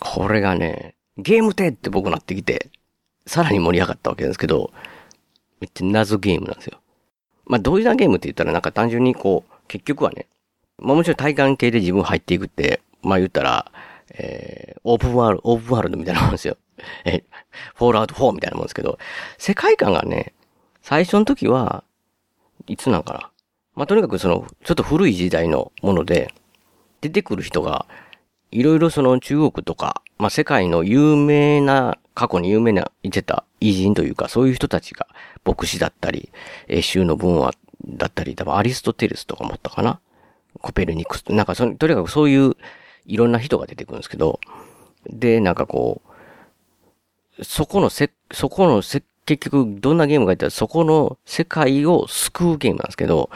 [0.00, 2.70] これがね、ゲームてって僕なってきて、
[3.26, 4.72] さらに盛り上がったわけですけど、
[5.60, 6.80] めっちゃ謎ゲームなんですよ。
[7.46, 10.26] まあ、どういうなゲームって言ったらなんか単純にこう、結局はね、
[10.78, 13.70] まあもちろん体感系で自分入っていくって、まあ言ったら、
[14.10, 16.56] えー、オープンワールド、オープンワールドみたいなもんですよ。
[17.04, 17.24] え、
[17.74, 18.98] フォールアウト4みたいなもんですけど、
[19.38, 20.34] 世界観がね、
[20.82, 21.84] 最初の時は、
[22.66, 23.30] いつなんかな。
[23.74, 26.34] まあ、とにかくその、ちょっと古い時代のもので、
[27.00, 27.86] 出てくる人が、
[28.50, 35.06] いろいろその中国とか、まあ、世界の有名な、過去に有名な、言ってた偉人というか、そういう人たちが、
[35.44, 36.30] 牧師だったり、
[36.68, 37.54] え、州の文話
[37.86, 40.00] だったり、多分アリストテレスとかもったかな？
[40.60, 42.56] コペルニクス、なんかその、とにかくそういう
[43.06, 44.38] いろんな人が出てくるんですけど、
[45.06, 46.02] で、なんかこ
[47.38, 49.02] う、そこのせ、そこのせ、
[49.36, 53.30] 結局どんなゲームか言ったらそこの世界を救うゲームなんですけど、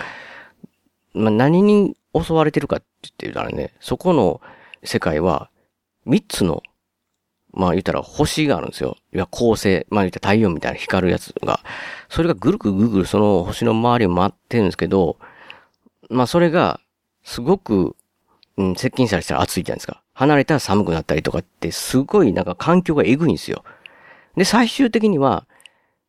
[1.14, 2.86] まあ、何に襲われてるかって
[3.18, 4.40] 言ったらね、そこの
[4.84, 5.50] 世界は
[6.04, 6.62] 三つの、
[7.52, 8.96] まあ言ったら星があるんですよ。
[9.14, 11.60] いや、恒星、まあ言ったら太陽みたいな光るやつが、
[12.08, 15.18] それがぐるぐるぐるぐるその星の周りを回ってるんですけど、
[16.10, 16.80] まあそれが
[17.24, 17.96] すごく
[18.56, 20.02] うん、接近したりしたら暑いじゃないですか。
[20.14, 23.64] 離れたら寒くなったりとかって、すごいなんか環境がえぐいんですよ。
[24.36, 25.46] で、最終的には、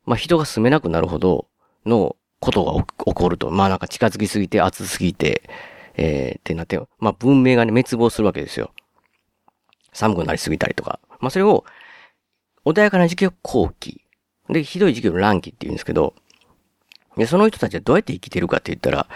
[0.07, 1.47] まあ人が住めなくなるほど
[1.85, 2.73] のことが
[3.05, 3.51] 起こると。
[3.51, 5.47] まあなんか近づきすぎて暑すぎて、
[5.95, 8.71] えー、ってなって、まあ文明がね、滅亡するわけですよ。
[9.93, 10.99] 寒くなりすぎたりとか。
[11.19, 11.65] まあそれを、
[12.65, 14.01] 穏やかな時期を後期。
[14.49, 16.15] で、ひどい時期を乱期って言うんですけど、
[17.17, 19.07] で、その人たちはどうやって生きてるかって言ったら、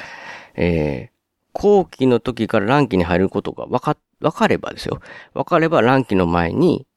[0.56, 1.10] え
[1.54, 5.02] 後期の時から乱期に入ることが分か、分かればですよ。
[5.34, 6.88] 分かれば乱期の前に、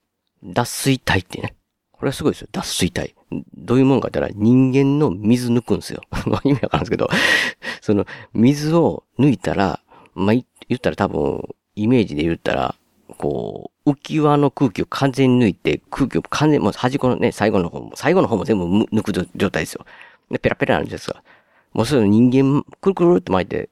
[0.42, 1.54] 脱水体ってね。
[1.92, 2.48] これはすごいですよ。
[2.52, 3.14] 脱水体。
[3.56, 6.02] どういうもんかって言ったら人間の水抜くんですよ。
[6.44, 7.08] 意 味わかるんですけど、
[7.80, 9.80] その水を抜いたら、
[10.14, 10.44] まあ、言
[10.76, 12.74] ったら多分、イメージで言ったら、
[13.18, 19.84] こう、浮き輪の空気を完全に抜いて、空気を完全、もう端っこのね、最後の方も、最後の方も全部抜く状態ですよ。
[20.30, 21.22] で、ペラペラなんですが。
[21.72, 23.68] もうそれ人間、くるくるって巻いて、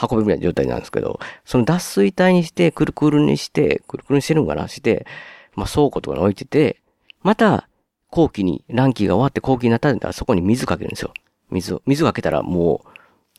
[0.00, 5.06] 運ぶみたいな状態なんですけど、その脱水体にして、くるくるにして、くるくるにしてるんかなして、
[5.54, 6.80] まあ倉庫とかに置いてて、
[7.22, 7.68] また、
[8.14, 11.12] 後期に、乱期が終わって後期になったらそこに水かけるんですよ。
[11.50, 11.82] 水を。
[11.84, 12.88] 水かけたらもう、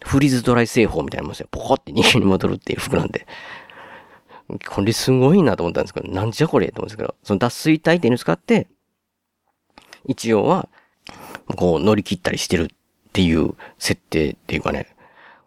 [0.05, 1.47] フリーズドライ製法みたいなもんですよ。
[1.49, 3.25] ポコって人間に戻るっていう服なんで。
[4.67, 8.67] これすごいなと思ったんですけど、なんじゃこれと思うんですけど、その脱水体っていうのを使って、
[10.07, 10.67] 一応は、
[11.55, 12.67] こう乗り切ったりしてるっ
[13.13, 14.93] ていう設定っていうかね、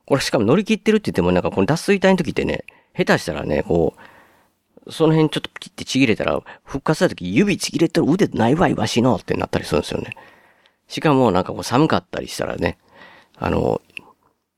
[0.07, 2.65] これしかも乗り切ってるって言ってもなんかこの脱水体の時ってね、
[2.97, 4.01] 下手したらね、こう、
[4.91, 10.17] その辺ちょっと切ってちぎれたら、復活した時指ちぎれてる腕ないわいわしのってなったりするんですよね。
[10.87, 12.79] しかもなんかこう寒かったりしたらね、
[13.37, 13.81] あの、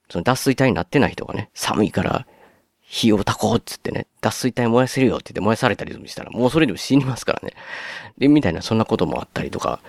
[0.08, 2.26] その脱水体になってない人がね、寒いから
[2.80, 7.54] 火を焚こうっつってね、脱水体燃やせるよって言って燃やされたりしたら、もうそれでも死にますからね。
[8.18, 9.80] で、みたいなそんなこともあったりとか、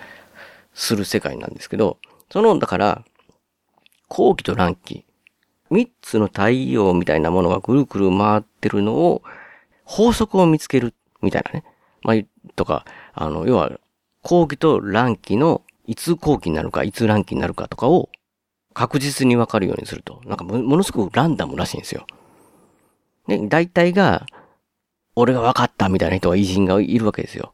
[0.74, 1.98] する世界なんですけど、
[2.30, 3.04] その、だから、
[4.08, 5.04] 後期と乱期、
[5.70, 9.22] 三つの太陽みたいなものがぐるぐる回ってるのを、
[9.92, 11.64] 法則を見つける、みたいなね。
[12.02, 12.16] まあ、
[12.56, 13.72] とか、あの、要は、
[14.22, 18.08] 後期と乱期の、いつ後期になるか、いつ乱期になるかとかを、
[18.72, 20.22] 確実にわかるようにすると。
[20.24, 22.06] なんかも、のすごくランダムらしいんですよ。
[23.28, 24.24] で、大体が、
[25.14, 27.52] 俺が分かったみたいな人が偉人がいるわけですよ。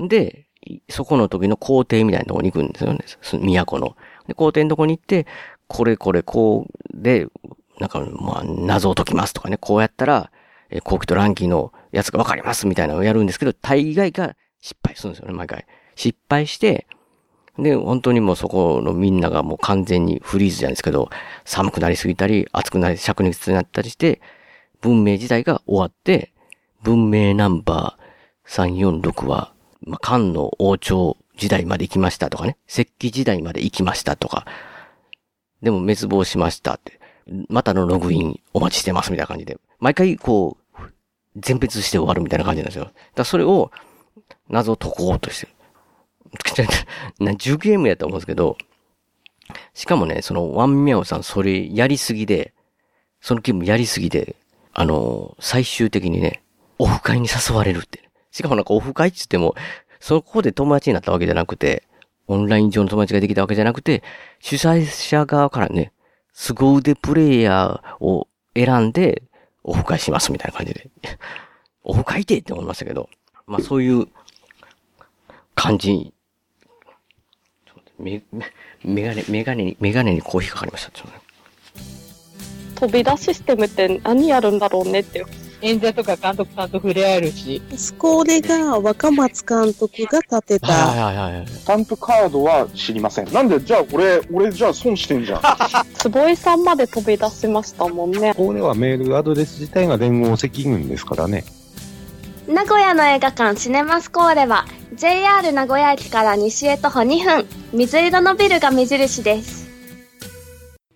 [0.00, 0.48] で、
[0.88, 3.04] そこの時の皇帝みたいなとこに行くんですよね。
[3.22, 3.96] 都の。
[4.26, 5.28] で、皇帝のとこに行って、
[5.68, 7.28] これこれこうで、
[7.78, 10.32] なんか、まあ、謎を解きますとかね、こうやったら、
[10.70, 15.66] えー、後期と乱期のやつがわかりますみたいなのをやるんですけど、大概が失敗するんですよね、毎回。
[15.94, 16.86] 失敗して、
[17.58, 21.08] で、本当にもうそこのみんながもう完全にフリーズじゃないですけど、
[21.44, 24.20] 寒くなりすぎたり、暑くなり、灼熱になったりして、
[24.80, 26.32] 文明時代が終わって、
[26.82, 34.46] 文明ナンバー346は、まあ、漢の王朝時代まで行きましたとかね、石器時代まで行きましたとか、
[35.62, 37.00] でも滅亡しましたって、
[37.48, 40.65] またのログインお待ちしてますみたいな感じで、毎回こう、
[41.36, 42.84] 全滅して終わるみたいな感じなんですよ。
[42.84, 43.70] だからそれを、
[44.48, 45.52] 謎を解こうとしてる。
[47.20, 48.56] 10ゲームやと思うんですけど、
[49.74, 52.52] しかもね、そのワンミャオさんそれやりすぎで、
[53.20, 54.36] そのゲームやりすぎで、
[54.72, 56.42] あの、最終的にね、
[56.78, 58.08] オフ会に誘われるって。
[58.30, 59.54] しかもなんかオフ会って言っても、
[60.00, 61.84] そこで友達になったわけじゃなくて、
[62.28, 64.02] オンライン上の友達ができたわけじゃなくて、
[64.40, 65.92] 主催者側からね、
[66.32, 69.22] 凄腕プレイヤーを選んで、
[69.66, 70.90] オフ会しますみたいな感じで。
[71.82, 73.10] オフ会でって思いましたけど、
[73.46, 74.06] まあそういう
[75.54, 76.12] 感じに、
[77.98, 78.22] メ
[79.02, 80.92] ガネ、メガネに、メガネにコーヒーかかりました。
[82.76, 85.24] 飛び出システムって何やるんだろうねって
[85.62, 87.62] 演者とか監督さんと触れ合えるし。
[87.98, 90.72] これが若松監督が立てた。
[90.72, 91.46] はいはいはい。
[91.46, 93.32] スタンプカードは知りません。
[93.32, 95.40] なんで、じゃあ俺、俺じゃあ損してんじゃん。
[95.98, 98.34] 坪井さんまで飛び出しましたもんね。
[98.34, 101.44] これはメールアドレス自体が連合赤軍ですからね。
[102.48, 109.66] 名古屋の映画館シネマスコーレは JR 名古屋駅から西へ徒歩2分水色のビルが目印です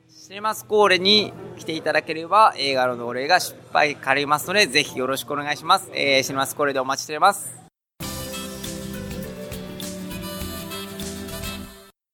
[0.08, 7.60] シネマスコーレに来ていただければ映画の同例が失敗かりますのでぜひよろしくお願いします、えー、シネマスコーレでお待ちしております。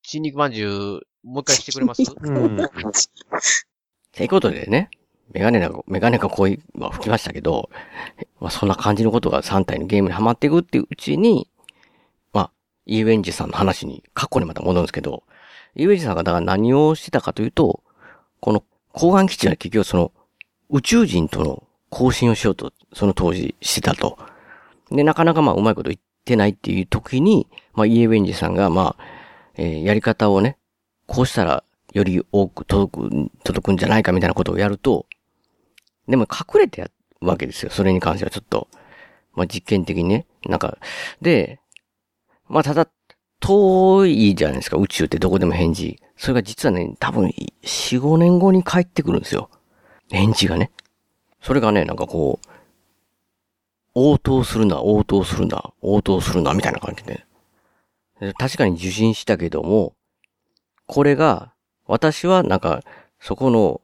[0.03, 2.03] 新肉まんじゅう、もう一回してくれます？
[2.23, 2.57] うん。
[2.57, 4.88] ということでね、
[5.33, 7.71] メガネが、メガネが恋は吹きましたけど、
[8.38, 11.51] まあそんな感じのことが3体のゲームにハマっていくっていううちに、
[12.33, 12.51] まあ、
[12.87, 15.25] イーウェンジさんの話に、過去にまた戻るんですけど、
[15.75, 17.83] イーウェンジさんがだから何をしてたかというと、
[18.38, 18.62] この
[18.97, 20.13] 交換基地は結局その
[20.71, 24.19] 宇宙人との交信をしようと、その当時してたと。
[24.91, 29.05] で、なかなかまあうまいこと言ってないっていう時に、まあイエウェンジさんがまあ、
[29.55, 30.57] えー、やり方をね、
[31.07, 35.07] こうしたらより多く届く、届くんじゃないかみたいなことをやると、
[36.09, 37.71] でも隠れてやるわけですよ。
[37.71, 38.69] それに関してはちょっと。
[39.35, 40.27] まあ、実験的にね。
[40.47, 40.79] なんか、
[41.21, 41.61] で、
[42.49, 42.89] まあ、ただ、
[43.40, 44.77] 遠いじゃないですか。
[44.77, 45.99] 宇宙ってどこでも返事。
[46.16, 47.27] それが実はね、多分、
[47.62, 49.51] 4、5年後に帰ってくるんですよ。
[50.11, 50.70] 返事がね。
[51.40, 52.49] それがね、なんかこう、
[53.94, 57.27] 応答するな、応答するな、応答するな、みたいな感じで。
[58.38, 59.94] 確かに受信したけども、
[60.87, 61.53] これが、
[61.87, 62.83] 私はなんか、
[63.20, 63.81] そこの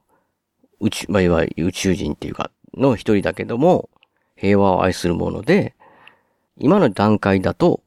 [0.81, 3.91] 宇宙、まあ、いわゆる宇宙人っていうか、の一人だけども、
[4.37, 5.75] 平和を愛するもので、
[6.59, 7.83] 今の段階だと、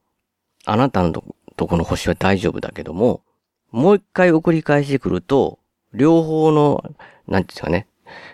[0.65, 3.21] あなたのとこの星は大丈夫だけども、
[3.71, 5.59] もう一回送り返してくると、
[5.93, 6.83] 両方の、
[7.27, 7.87] なんていうんですかね、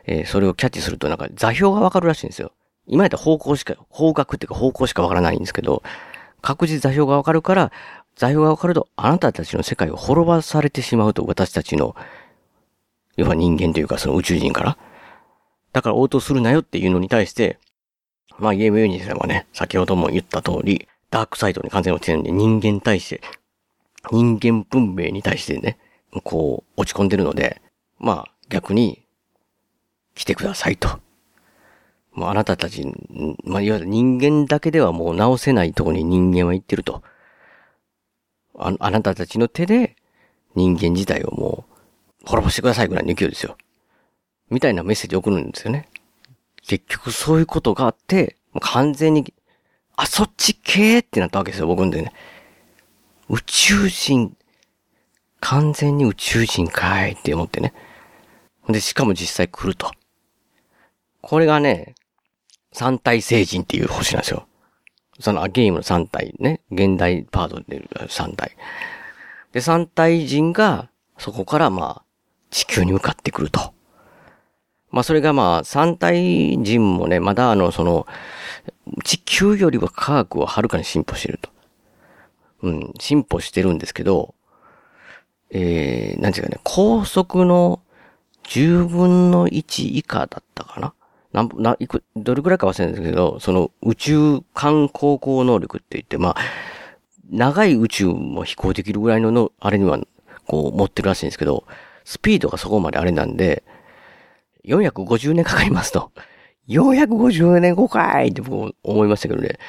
[0.05, 2.51] えー、それをキャッチするとなんか座標がわかるらしいんですよ。
[2.87, 5.83] 今やったら方向しか、方角っていうか方向しかわからないんですけど、
[6.41, 7.71] 確実座標がわかるから、
[8.15, 11.95] 座標がわかると、あなたたちの世界を滅ばされてしまうと私たちの
[13.17, 14.77] 要は人間というかその宇宙人から。
[15.73, 17.59] だから応答するなよっていうのに対して、
[18.39, 23.21] まあゲームユニさんはね、先ほども言った通り、ダークサイドに完全に落ちてるんで、人間に対して、
[24.11, 25.77] 人間文明に対してね、
[26.23, 27.61] こう、落ち込んでるので、
[27.99, 29.05] まあ逆に、
[30.15, 30.99] 来てくださいと。
[32.13, 32.85] もうあなたたち、
[33.43, 37.03] まあいわゆる人間だけではもう直せないところに人間は行ってると。
[38.57, 39.95] ああなたたちの手で
[40.55, 41.65] 人間自体をも
[42.23, 43.57] う滅ぼしてくださいぐらいの勢いですよ。
[44.49, 45.89] みたいなメッセージを送るんですよね。
[46.61, 49.33] 結局そういうことがあって、もう完全に、
[50.01, 52.11] あ、そっち系ってなったわけですよ、僕んでね。
[53.29, 54.35] 宇宙人、
[55.39, 57.71] 完全に宇宙人かいって思ってね。
[58.67, 59.91] で、しかも実際来ると。
[61.21, 61.93] これがね、
[62.73, 64.47] 三体星人っていう星なんですよ。
[65.19, 68.57] そのゲームの三体ね、現代パートで三体。
[69.51, 70.89] で、三体人が、
[71.19, 72.03] そこからまあ、
[72.49, 73.71] 地球に向かってくると。
[74.89, 78.07] まあそれがまあ三体人もね、まだあのその
[79.03, 81.49] 地球よりは科学ははるかに進歩してると。
[82.63, 84.35] うん、進歩してるんですけど、
[85.49, 87.81] えー、なんていうかね、高速の
[88.43, 90.93] 10分の1以下だったかな？
[91.33, 96.35] なん、な、いく、どれくらいか忘れるんですけど、その宇宙間航行能力って言って、まあ、
[97.29, 99.99] 長い宇宙も飛行できるぐらいのの、あれには、
[100.45, 101.65] こう、持ってるらしいんですけど、
[102.03, 103.63] スピードがそこまであれなんで、
[104.65, 106.11] 450年かかりますと。
[106.71, 109.59] 450年後かいって僕思いましたけどね。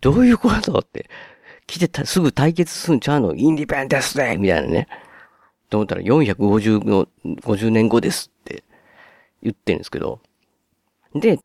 [0.00, 1.08] どういうことって。
[1.66, 3.34] 来てたすぐ対決すんちゃうの？
[3.34, 4.88] インディペンデスデーみたいなね。
[5.68, 8.62] と思ったら450の、50年後ですって
[9.42, 10.20] 言ってるんですけど。
[11.14, 11.38] で、やっ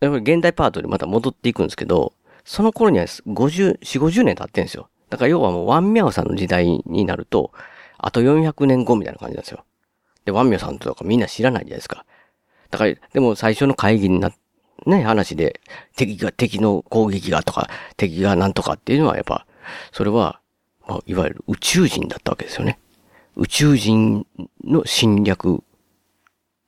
[0.00, 2.12] ぱり現代パートでまた戻っていくんですけど、
[2.44, 4.88] その頃には50、4、50年経ってんですよ。
[5.10, 7.52] だから要はもうワンミャオさんの時代になると、
[7.98, 9.64] あと400年後みたいな感じなんですよ。
[10.24, 12.04] で、ワンミャオさんとかみんな知らないじゃないですか。
[12.70, 14.32] だから、でも最初の会議になっ、
[14.86, 15.60] ね、話で、
[15.96, 19.46] 敵が、敵の攻撃がとか、敵がなんとかっていうのはやっぱ、
[19.92, 20.40] それは、
[20.86, 22.78] まあ、いわゆる宇宙人だったわけですよね。
[23.36, 24.26] 宇宙人
[24.64, 25.62] の侵略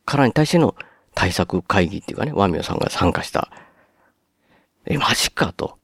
[0.04, 0.74] からに対しての
[1.14, 3.50] 対策会議っていうかね、ワミョさんが参加した。
[4.86, 5.78] え、マジかと。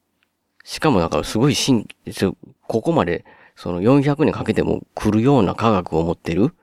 [0.63, 1.87] しかもなんかすごい新、
[2.67, 3.25] ここまで
[3.55, 6.53] その400年かけても来るような科学を持ってる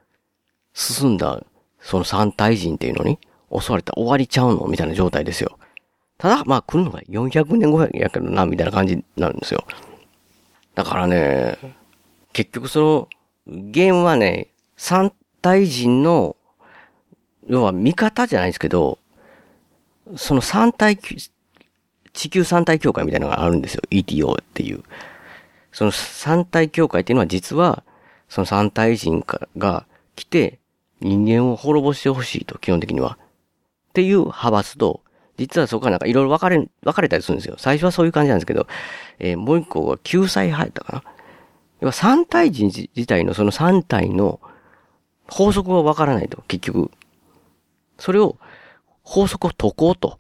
[0.73, 1.45] 進んだ
[1.81, 3.19] その三体人っていうのに
[3.51, 4.67] 襲われた終わりちゃうの？
[4.67, 5.59] みたいな状態ですよ。
[6.19, 9.65] ただ、まあ来るのが400年後やけどな、みたいな感じになるんですよ。
[10.75, 11.57] だからね、
[12.33, 13.09] 結局その、
[13.47, 16.37] ゲームはね、三体人の、
[17.49, 18.99] 要は味方じゃないですけど、
[20.17, 20.99] その三体、
[22.13, 23.83] 地球三体協会みたいなのがあるんですよ。
[23.91, 24.83] ETO っていう。
[25.73, 27.85] その三体協会っていうのは実は、
[28.29, 29.25] その三体人
[29.57, 29.87] が
[30.17, 30.59] 来て、
[31.01, 33.19] 人間を滅ぼしてほしいと、基本的には。
[33.89, 35.03] っていう派閥と、
[35.37, 37.57] 実はそこからなんかいろいろ分かれ、分かれたりするんですよ。
[37.59, 38.67] 最初はそういう感じなんですけど、
[39.19, 41.03] えー、もう一個は救済派やったかな。
[41.81, 44.41] 要は三体人自体のその三体の
[45.29, 46.91] 法則は分からないと、結局。
[47.99, 48.37] それを、
[49.03, 50.19] 法則を解こうと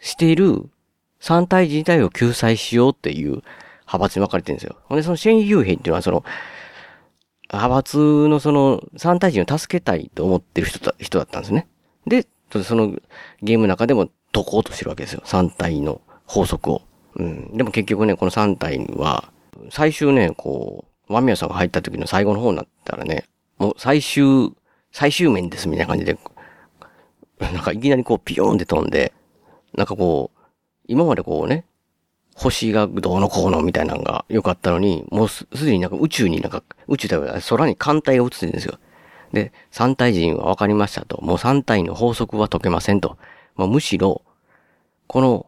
[0.00, 0.68] している
[1.20, 3.42] 三体人自体を救済しようっていう
[3.82, 4.76] 派閥に分かれてるんですよ。
[4.84, 6.24] ほんで、そのシェン・ユーヘイっていうのはその、
[7.50, 11.66] 派閥のその三体人を助けたいと思ってる人だ人だったんですね。
[12.08, 12.26] で、
[12.62, 12.94] その
[13.42, 15.22] ゲームの中でも解こうとしてるわけですよ。
[15.24, 16.82] 三体の法則を。
[17.16, 17.56] うん。
[17.56, 19.30] でも結局ね、この三体は、
[19.70, 23.24] 最終ね、こう、ワミヤさんが入った時の最後の方になったらね、
[23.58, 24.52] もう最終、
[24.92, 26.18] 最終面ですみたいな感じで、
[27.40, 29.12] なんかいきなりこうピヨーンって飛んで、
[29.74, 30.38] なんかこう、
[30.86, 31.64] 今までこうね、
[32.34, 38.78] 星がどうのこうのみたいなのが良かったのに、もうすでになんか宇宙になんか、宇宙だから空に艦隊が映ってるんですよ。
[39.32, 41.20] で、三体人は分かりましたと。
[41.22, 43.18] もう三体の法則は解けませんと。
[43.56, 44.22] まあ、むしろ、
[45.06, 45.46] この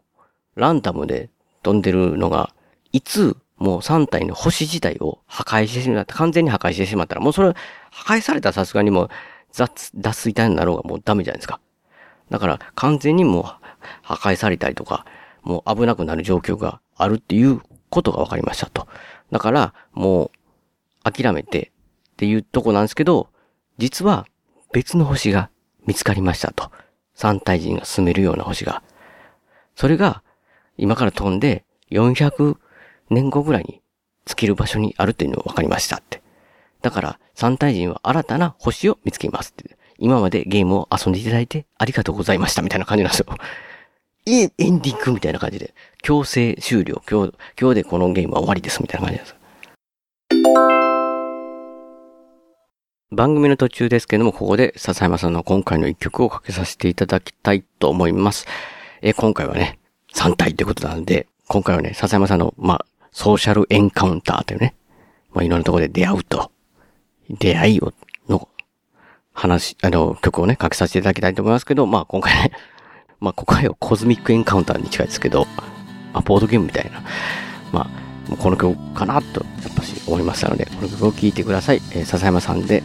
[0.54, 1.30] ランダムで
[1.62, 2.52] 飛んでるのが、
[2.92, 7.54] いつもう三体の星自体を破壊してしまった、完全に破壊してしまったら、もうそれ
[7.90, 9.08] 破壊されたさすがにもう
[9.52, 11.60] 雑、脱水体になろうがもうダメじゃないですか。
[12.30, 13.44] だから完全にもう
[14.02, 15.04] 破壊されたりとか、
[15.42, 17.60] もう危なくなる状況があるっていう
[17.90, 18.88] ことが分かりましたと。
[19.30, 20.30] だから、も
[21.06, 21.70] う諦めて
[22.12, 23.28] っていうとこなんですけど、
[23.80, 24.26] 実は
[24.72, 25.48] 別の星が
[25.86, 26.70] 見つかりましたと。
[27.14, 28.82] 三体人が住めるような星が。
[29.74, 30.22] それが
[30.76, 32.58] 今から飛んで400
[33.08, 33.80] 年後ぐらいに
[34.26, 36.22] 尽きる場所にあるっていうのが分かりましたって。
[36.82, 39.78] だから三体人は新たな星を見つけますって。
[39.98, 43.26] 今までゲームを遊んでいただいてありがとうございましたみたいな感じなんですよ。
[44.26, 45.72] いいエンディングみたいな感じで。
[46.02, 47.02] 強制終了。
[47.10, 49.39] 今日、今日でこのゲームは終わりですみたいな感じなんです。
[53.12, 58.46] 番組の途中ですけども、ここで笹山さんの今回の一曲をかけさせていただきたいと思います。
[59.02, 59.80] え今回はね、
[60.14, 64.76] 3体ってことなんで、今回はね、笹山さんの、まあ、ソーシャルエンカウンターというね、
[65.32, 66.52] まあ、いろんなところで出会うと、
[67.28, 67.92] 出会いを、
[68.28, 68.48] の
[69.32, 72.52] 話、あの、曲をね、かけさせていただきたいと思いますけど、まあ、今回ね、
[73.18, 75.48] まあ、ここはコズミックエンカウンターに近いですけど、
[76.12, 77.02] まあ、ボードゲームみたいな、
[77.72, 77.90] ま
[78.32, 81.82] あ、この曲かなと、やっぱ思いましたので、この曲を聴いてください。
[81.92, 82.82] えー、笹山さんで、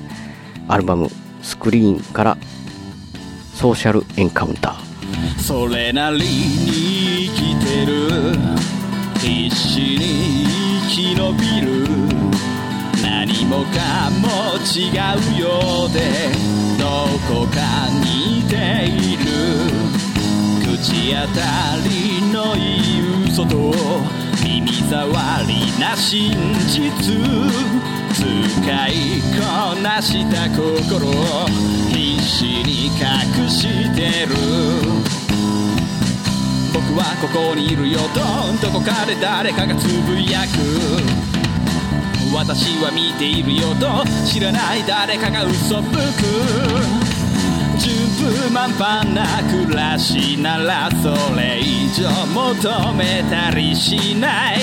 [0.68, 1.10] アルバム、
[1.42, 2.38] スクリーンから、
[3.56, 5.40] ソーシャルエンカウンター。
[5.42, 6.24] それなりに
[7.28, 8.36] 生きてる
[9.20, 10.46] 必死に
[10.90, 11.88] 生き延びる
[13.02, 14.28] 何もかも
[14.66, 14.90] 違
[15.38, 16.00] うようで
[16.80, 16.86] ど
[17.28, 17.60] こか
[18.04, 19.24] 似ている
[20.64, 21.44] 口当た
[21.88, 22.60] りのい
[22.98, 23.72] い嘘と
[24.66, 26.32] 耳障りな真
[26.68, 26.82] 実
[28.12, 31.46] 使いこなした心を
[31.90, 34.36] 必死に隠してる。
[36.74, 40.58] 僕はここにいるよとどこかで誰かがつぶやく
[42.36, 47.05] 私は見ているよと知らない誰かが嘘吹く。
[48.26, 54.60] 不満パンな暮らしならそれ以上求めたりしない。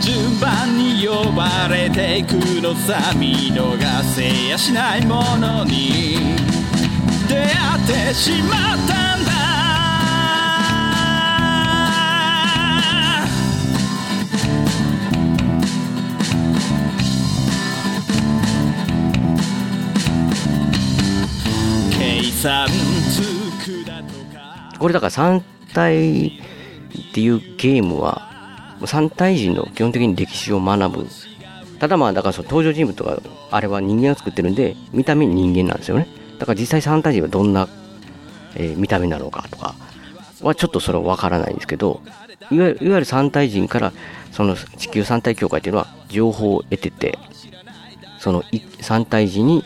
[0.00, 6.36] 順番に呼ばれていくのさ見逃せやしないものに。
[7.28, 9.51] 出会ってしまったんだ。
[24.78, 31.06] これだから3体っていうゲームは、3体人の基本的に歴史を学ぶ。
[31.78, 33.20] ただまあ、だからその登場人物とか、
[33.50, 36.08] あれは人間が作ってるんで、見た目人間なんですよね。
[36.40, 37.68] だから実際3体人はどんな、
[38.56, 39.74] えー見た目なのかとか
[40.42, 42.02] はちょっとそれはわからないんですけど、
[42.50, 43.92] いわゆるいわゆる3体人から、
[44.32, 47.18] その地球3体協会っていうのは情報を得てて、
[48.18, 49.64] そのい3体人に、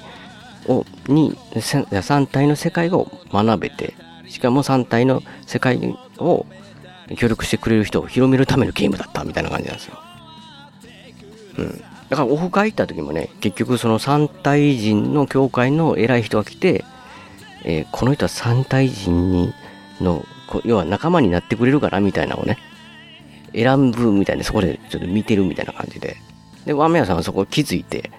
[0.68, 3.95] を、に、3体の世界を学べて、
[4.29, 6.47] しかも3体の世界を
[7.17, 9.99] 協力してくれる人を広めるためのゲームだったみたいな感じなんですよ。
[11.59, 11.83] うん。
[12.09, 16.85] だからオフ会行った時もね、結局その3体人の協会の偉い人が来て、
[17.65, 19.53] えーこの人は3体人に
[20.01, 20.25] の、
[20.65, 22.59] 要は仲間になってくれるからみたいなのをね、
[23.55, 26.17] 選ぶみたいな、そこでちょっと見てるみたいな感じで。
[26.65, 28.11] で、ワンメアさんはそこ気づいて、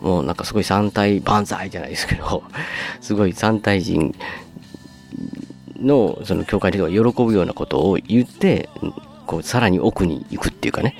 [0.00, 2.42] もうなんかすごい三体万歳じゃないですけど、
[3.00, 4.14] すごい三体人
[5.80, 8.68] のその教会の人が喜ぶようなことを言って、
[9.26, 10.94] こうさらに奥に行くっていうかね、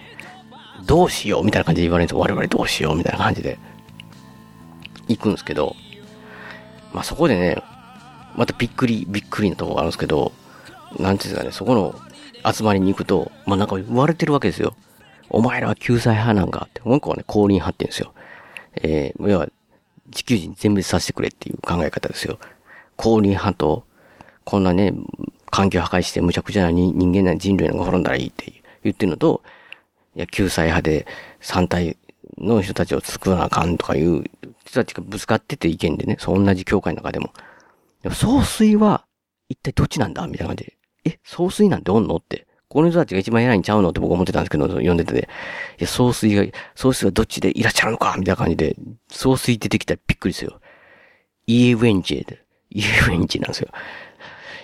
[0.84, 2.20] どうしようみたいな感じで言われるんですよ。
[2.20, 3.58] 我々どうしようみたいな感じで
[5.08, 5.76] 行くんですけど、
[6.92, 7.62] まあそこでね、
[8.36, 10.32] またびっくり、びっくりなとこがあるんですけど、
[10.98, 11.94] なんていうんですかね、そこの
[12.50, 14.74] 集まりに行くと、まあなんか言われてるわけですよ。
[15.28, 18.12] お前らは救済派なんかって、もう一個はね、降臨派って言うんですよ。
[18.82, 19.48] えー、要は、
[20.10, 22.38] 地球人全滅させてくれっていう考え方ですよ。
[22.96, 23.84] 降臨派と、
[24.44, 24.92] こんなね、
[25.50, 28.52] 環境破壊して無茶苦茶な人人間な人類なんか滅んだらいいって
[28.84, 29.42] 言ってるのと、
[30.14, 31.06] いや、救済派で
[31.40, 31.96] 三体
[32.38, 34.24] の人たちを救わなあかんとかいう
[34.64, 37.32] 人たちがぶつかってて意見でね、そう同じ教会の中でも。
[38.02, 39.04] でも総帥は
[39.48, 40.76] 一体どっちなんだみたいな感じで。
[41.04, 42.45] え、総帥なんておんのって。
[42.68, 45.28] この人たちが一番偉いんちゃうのって僕思ってたんですけど、読んでて、
[45.78, 46.44] いや、総帥が、
[46.74, 48.76] 総帥はどっちでいらっしゃるのかみたいな感じで、
[49.08, 50.60] 総帥出てきたらびっくりですよ。
[51.46, 53.68] イエウェンジェで、イエウェンジェなんですよ。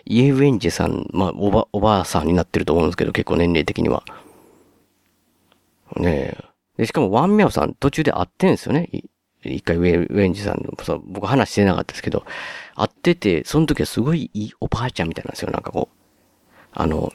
[0.05, 4.03] イエウェンジェさん、まあ、おば、おばあさんになってると思うんですけど、結構年齢的には。
[5.97, 6.45] ねえ。
[6.79, 8.91] で、しかもワンミャオさん途中で会ってんですよね。
[9.45, 12.25] 一回ウェウェンジさんの、そう僕話してなかったですけど、
[12.75, 15.51] 会ってて、その時はすごいいいおばあちゃんみたいなんですよ。
[15.51, 15.97] なんかこう。
[16.73, 17.13] あの、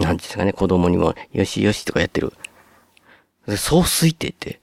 [0.00, 2.32] なんですかね、子供にも、よしよしとかやってる。
[3.56, 4.60] 総帥って言って、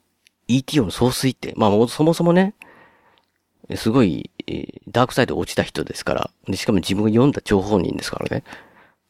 [0.47, 2.53] ETO の総帥って、まあそもそもね、
[3.75, 4.29] すごい、
[4.89, 8.43] ダークサイド落ちた人ですから、でしかも自分が読んだ情報人ですからね。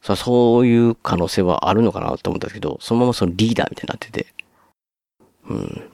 [0.02, 4.28] さそういう可能性はあるのかなと思ったんですけど、そのままそのリーダーみたいになってて。
[5.48, 5.92] うん。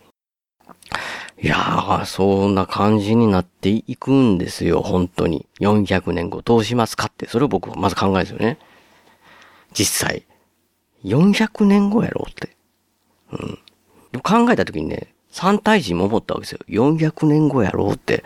[1.39, 5.45] いやー、そんな感じになっていくんですよ、本当に。
[5.59, 8.57] 400年後どうしますかって、それを僕はまず考えですよね。
[9.78, 10.25] 実際。
[11.03, 12.57] 400年後やろって。
[13.32, 13.59] うん。
[14.11, 16.59] でも考えた時にね、三体人も思ったわけですよ。
[16.67, 18.23] 400年後やろうって。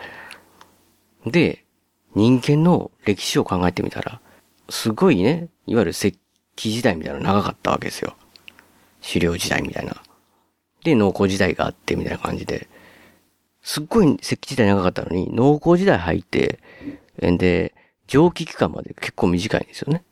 [1.26, 1.66] で、
[2.14, 4.20] 人間の歴史を考えてみたら、
[4.70, 6.18] すごいね、いわゆる石
[6.56, 8.16] 器時代みたいなの長かったわけですよ。
[9.06, 10.02] 狩猟時代みたいな。
[10.84, 12.66] で、農耕時代があってみたいな感じで。
[13.62, 16.60] すっごい石器時代長かったのに、農耕時代入って、
[17.18, 17.74] で、
[18.06, 20.02] 蒸気期間まで結構短いんですよね。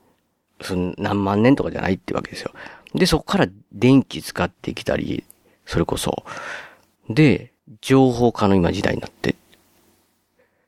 [0.61, 2.53] その何万年とかじゃないってわけですよ。
[2.95, 5.25] で、そこから電気使ってきたり、
[5.67, 6.25] それこそ。
[7.09, 9.37] で、情報化の今時代になって、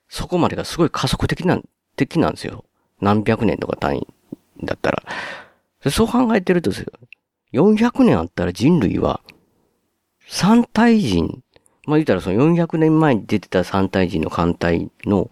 [0.08, 1.60] そこまでがすごい加速的な、
[1.96, 2.64] 的なんですよ。
[3.00, 4.06] 何百年とか単位
[4.62, 5.02] だったら。
[5.90, 6.92] そう考えてるとですよ。
[7.52, 9.20] 400年あったら人類は、
[10.28, 11.42] 三体人、
[11.86, 15.30] まあ言ったらその400年前に出てた三体人の艦隊の、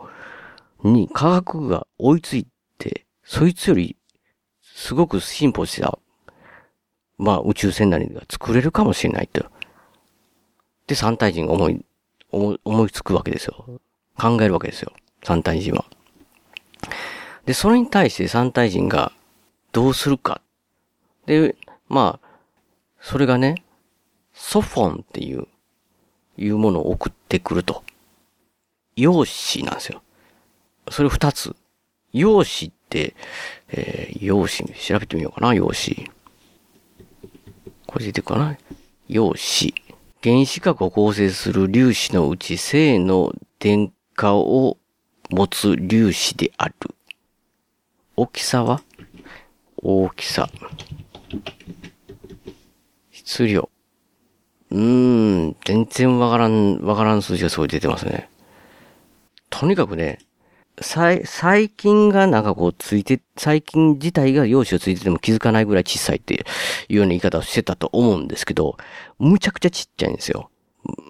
[0.83, 2.47] に科学が追いつい
[2.79, 3.97] て、そいつより、
[4.81, 5.99] すごく進歩した、
[7.19, 9.45] まあ宇宙船なりが作れるかもしれないと。
[10.87, 11.85] で、三体人が思い、
[12.33, 13.67] 思い思いつくわけですよ。
[14.19, 14.93] 考えるわけですよ。
[15.23, 15.85] 三体人は。
[17.45, 19.13] で、それに対して三体人が
[19.73, 20.41] どうするか。
[21.27, 21.57] で、
[21.89, 22.29] まあ、
[23.03, 23.63] それがね、
[24.33, 25.47] ソフォンっていう、
[26.39, 27.85] いうものを送ってくると。
[28.97, 30.03] 用紙なんですよ。
[30.91, 31.55] それ二つ。
[32.13, 33.15] 用紙って、
[33.69, 36.11] えー、用紙、調べてみようかな、用紙。
[37.87, 38.57] これ出てくかな？
[39.09, 39.75] 用紙。
[40.23, 44.77] 原子核を構成する粒子のうち正の電荷を
[45.31, 46.75] 持つ粒子である。
[48.17, 48.83] 大きさは？
[49.77, 50.49] 大きさ。
[53.11, 53.71] 質量。
[54.71, 58.29] うーん、全然わからん、わからん数字がすごい出てますね。
[59.49, 60.21] とにかくね、
[60.81, 66.41] 細、細菌がなんかこうついて、細菌自体が陽子をついてても気づかないぐらい小さいってい
[66.91, 68.77] うような言い方をしてたと思うんですけど、
[69.19, 70.51] むちゃくちゃちっちゃいんですよ。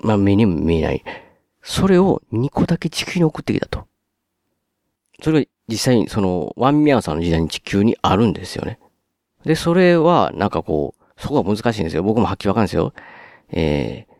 [0.02, 1.04] まあ目にも見えない。
[1.62, 3.86] それを2個だけ地球に送ってきたと。
[5.22, 8.78] それが実際にその、ワンミャンさんの時代に地球にあるんですよね。
[9.44, 12.02] で、それは、なんかこう、そこが難しいんですよ。
[12.02, 12.92] 僕もはっきりわかるんですよ。
[13.52, 14.14] えー、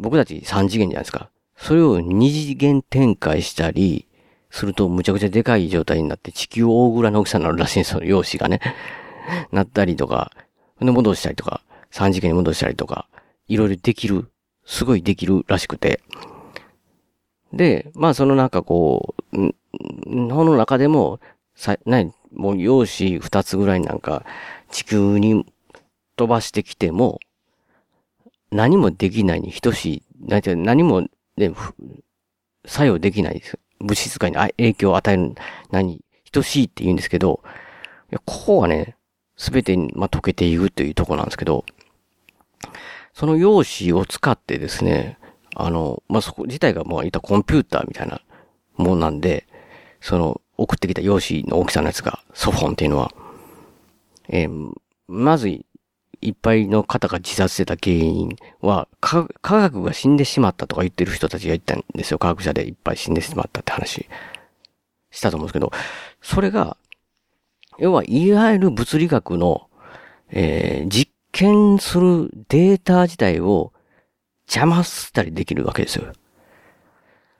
[0.00, 1.30] 僕たち3次元じゃないですか。
[1.56, 4.06] それを2次元展開したり、
[4.52, 8.04] するとむちゃくちゃでかい状態になって地球大ぐらいの大きさになるらしいんですよ。
[8.04, 8.60] 容姿がね。
[9.50, 10.30] なったりとか、
[10.78, 13.08] で戻したりとか、3次元に戻したりとか、
[13.48, 14.30] いろいろできる、
[14.66, 16.00] すごいできるらしくて。
[17.54, 19.54] で、まあそのなんかこう、ん
[20.06, 21.18] 日本の中でも、
[21.54, 24.24] さ、なに、もう容姿二つぐらいなんか
[24.70, 25.46] 地球に
[26.16, 27.20] 飛ばしてきても、
[28.50, 31.06] 何もできないに等しい、なんて何も、
[31.38, 31.52] ね、
[32.66, 33.58] 作用できないです。
[33.82, 35.34] 物質界に影響を与える、
[35.70, 37.40] 何、等しいって言うんですけど、
[38.10, 38.96] いやここがね、
[39.36, 41.64] すべてに、まあ、溶けていくというとこなんですけど、
[43.12, 45.18] その用紙を使ってですね、
[45.54, 48.22] あの、まあ、そこ自体がもう言ったコンピューターみたいな
[48.76, 49.46] もんなんで、
[50.00, 53.12] その、送ってきた用紙の大きさのやつが、ソフォンっていうのは、
[54.28, 54.72] えー
[55.08, 55.60] まず、
[56.22, 62.18] いっぱいの方が自殺してた原因は、科学が死んでしまったとか言ってる人たちが言ったんですよ。
[62.18, 64.08] 科学者でいっぱい死んでしまったって話
[65.10, 65.72] したと思うんですけど、
[66.22, 66.76] それが、
[67.78, 69.68] 要は、いわゆる物理学の、
[70.30, 73.72] えー実験するデータ自体を
[74.46, 76.12] 邪魔したりできるわけですよ。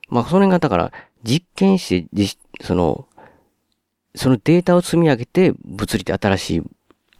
[0.08, 2.26] まあ、それがだから、実験して、
[2.62, 3.06] その、
[4.14, 6.62] そのデータを積み上げて、物理って新しい、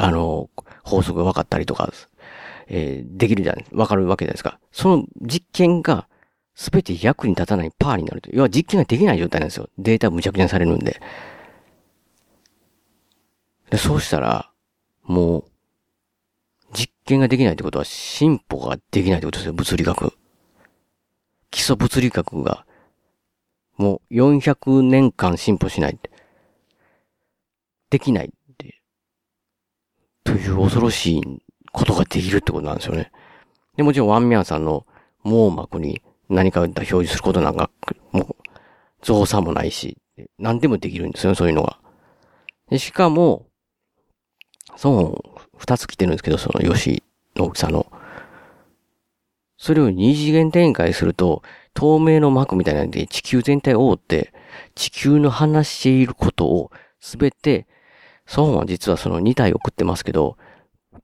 [0.03, 0.50] あの、
[0.82, 1.92] 法則が分かったりとか、
[2.66, 4.59] えーできるじゃない、分かるわけじゃないですか。
[4.72, 6.09] その実験が、
[6.57, 8.28] すべて役に立たないパーになると。
[8.32, 9.68] 要は実験ができない状態なんですよ。
[9.78, 11.00] データ無茶苦茶されるんで。
[13.70, 14.50] で、そうしたら、
[15.05, 15.44] もう、
[16.74, 20.12] 実験ができないってことは進歩ができないってことですよ、物理学。
[21.53, 22.66] 基礎物理学が、
[23.76, 25.98] もう400年間進歩しない。
[27.88, 28.32] できない。
[30.24, 31.22] という恐ろしい
[31.72, 33.10] ことができるってことなんですよね。
[33.76, 34.86] で、もちろんワンミャンさんの
[35.24, 37.70] 網膜に何かを表示することなんか、
[38.12, 38.36] もう、
[39.02, 39.98] 造作もないし、
[40.38, 41.78] 何でもできるんですよね、そういうのが。
[42.70, 43.46] でしかも、
[44.76, 47.02] そう、二つ来てるんですけど、そのヨシ
[47.36, 47.86] の大きさの。
[49.58, 51.42] それを二次元展開すると、
[51.74, 54.32] 透明の膜みたいなんで地球全体を覆って、
[54.74, 56.70] 地球の話していることを
[57.00, 57.66] すべて、
[58.33, 60.39] ソンは実はその2体送ってますけど、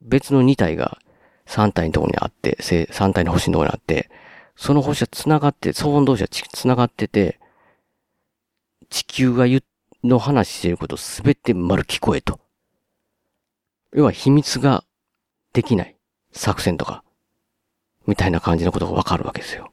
[0.01, 0.97] 別の2体が
[1.45, 4.09] 3体のところにあって、3体の星のところにあって、
[4.57, 7.39] その星は繋がって、騒音同士は繋がってて、
[8.89, 9.63] 地球が言、
[10.05, 12.41] の話していることすべて丸聞こえと。
[13.93, 14.85] 要は秘密が
[15.53, 15.97] できない
[16.33, 17.05] 作戦とか、
[18.07, 19.71] みたいな感じのことがわかるわけですよ。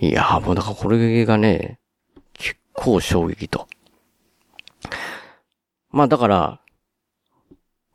[0.00, 1.78] いやーもうだからこれがね、
[2.34, 3.68] 結構衝撃と。
[5.94, 6.60] まあだから、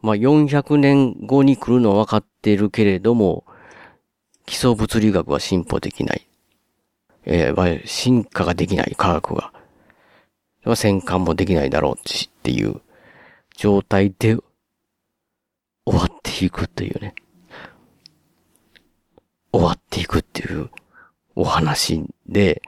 [0.02, 3.44] まあ400年後に来るのは分かっているけれども、
[4.46, 6.26] 基礎物理学は進歩できない。
[7.26, 9.52] えーま進化ができない科学が。
[10.64, 12.80] まあ戦艦もできないだろうしっていう
[13.58, 14.38] 状態で
[15.86, 17.16] 終わっていくというね。
[19.52, 20.70] 終わっていくっていう
[21.36, 22.62] お話で、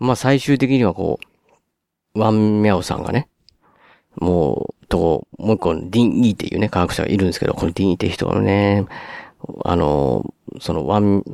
[0.00, 1.20] まあ最終的にはこ
[2.16, 3.28] う、ワンミャオさんがね、
[4.16, 8.86] もう、と、もう一個、ディン・イーっていうね、科学者がいるんですけど、このディン・イーって人がね、
[9.64, 11.24] あの、そのワン、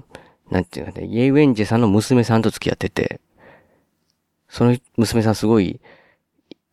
[0.50, 3.20] なんていうかね、イェイ・ウェンジェさんの娘さんと付き合ってて、
[4.48, 5.80] その娘さんすごい、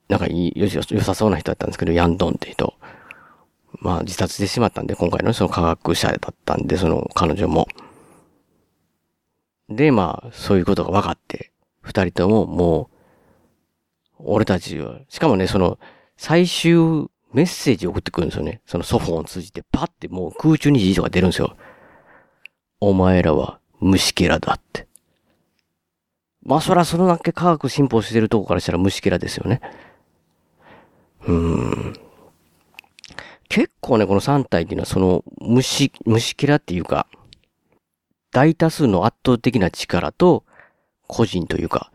[0.08, 2.74] なんかいい、よしよし良さそうな人だったんですけど、ヤンドンって人。
[3.82, 7.68] まあ自殺してしまったんで、今回のその科学者だったんで、その彼女も。
[9.70, 11.52] で、まあ、そういうことが分かって、
[11.82, 12.90] 二人ともも
[14.20, 15.80] う、俺たちは、しかもね、その、
[16.18, 18.62] 最終メッセージを送ってくるんですよね。
[18.66, 21.56] そのソフォンを通じて、パってもう空中に字とか出るんですよ。
[22.80, 24.88] お前らは虫けらだって。
[26.44, 29.62] まあ、そらそのだけ科学進歩してるとこからしたら虫けらですよね。
[31.26, 31.94] うーん。
[33.50, 37.08] 結構ね、この3体っていうのはその虫、虫けらっていうか、
[38.32, 40.44] 大多数の圧倒的な力と
[41.08, 41.92] 個人というか、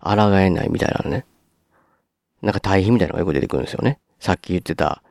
[0.00, 1.24] 抗えないみたいなね。
[2.44, 3.98] なんか対比みたいなのがよく出てくるんですよね。
[4.20, 5.02] さっき言ってた、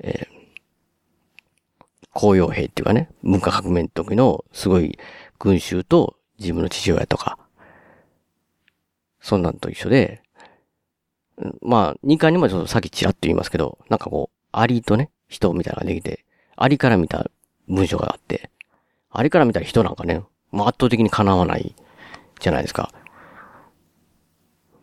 [0.00, 4.98] えー、公用兵っていうかね、文化革命の時のすごい
[5.38, 7.38] 群衆と自分の父親とか、
[9.20, 10.22] そんなんと一緒で、
[11.60, 16.24] まあ、2巻にもちょっとさっきチラッと言いますけど、なんかこう、アリとね、人みたいなのができて、
[16.56, 17.30] アリから見た
[17.68, 18.50] 文章があって、
[19.10, 21.74] アリから見た人なんかね、もう圧倒的に叶わない
[22.40, 22.92] じゃないですか。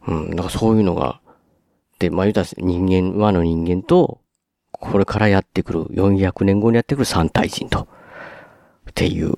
[0.05, 1.21] うん、だかそういうのが、
[2.09, 4.19] まあ言うたら人間、和の人間と、
[4.71, 7.87] これからやってくる、400年後にやってくる三体人と、
[8.89, 9.37] っていう、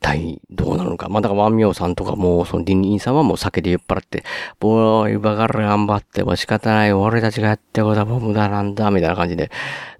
[0.00, 1.08] 対、どうなのか。
[1.08, 4.24] まあだから万妙さんとかも、そのリンリンさんはもう酒で酔っ払って、
[4.58, 9.50] ボーイバカら頑張っても仕方ない、俺たちがやってることはもう無駄なんだ、みたいな感じで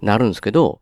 [0.01, 0.81] なるんですけど、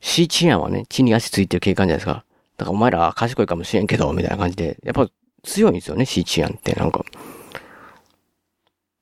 [0.00, 2.24] シーチアンはね、地に足ついてる警官じゃないですか。
[2.56, 5.08] だからお前ら賢いかもしれんけど、みたいな感じで、やっぱ
[5.42, 7.04] 強いんですよね、シーチアンって、なんか。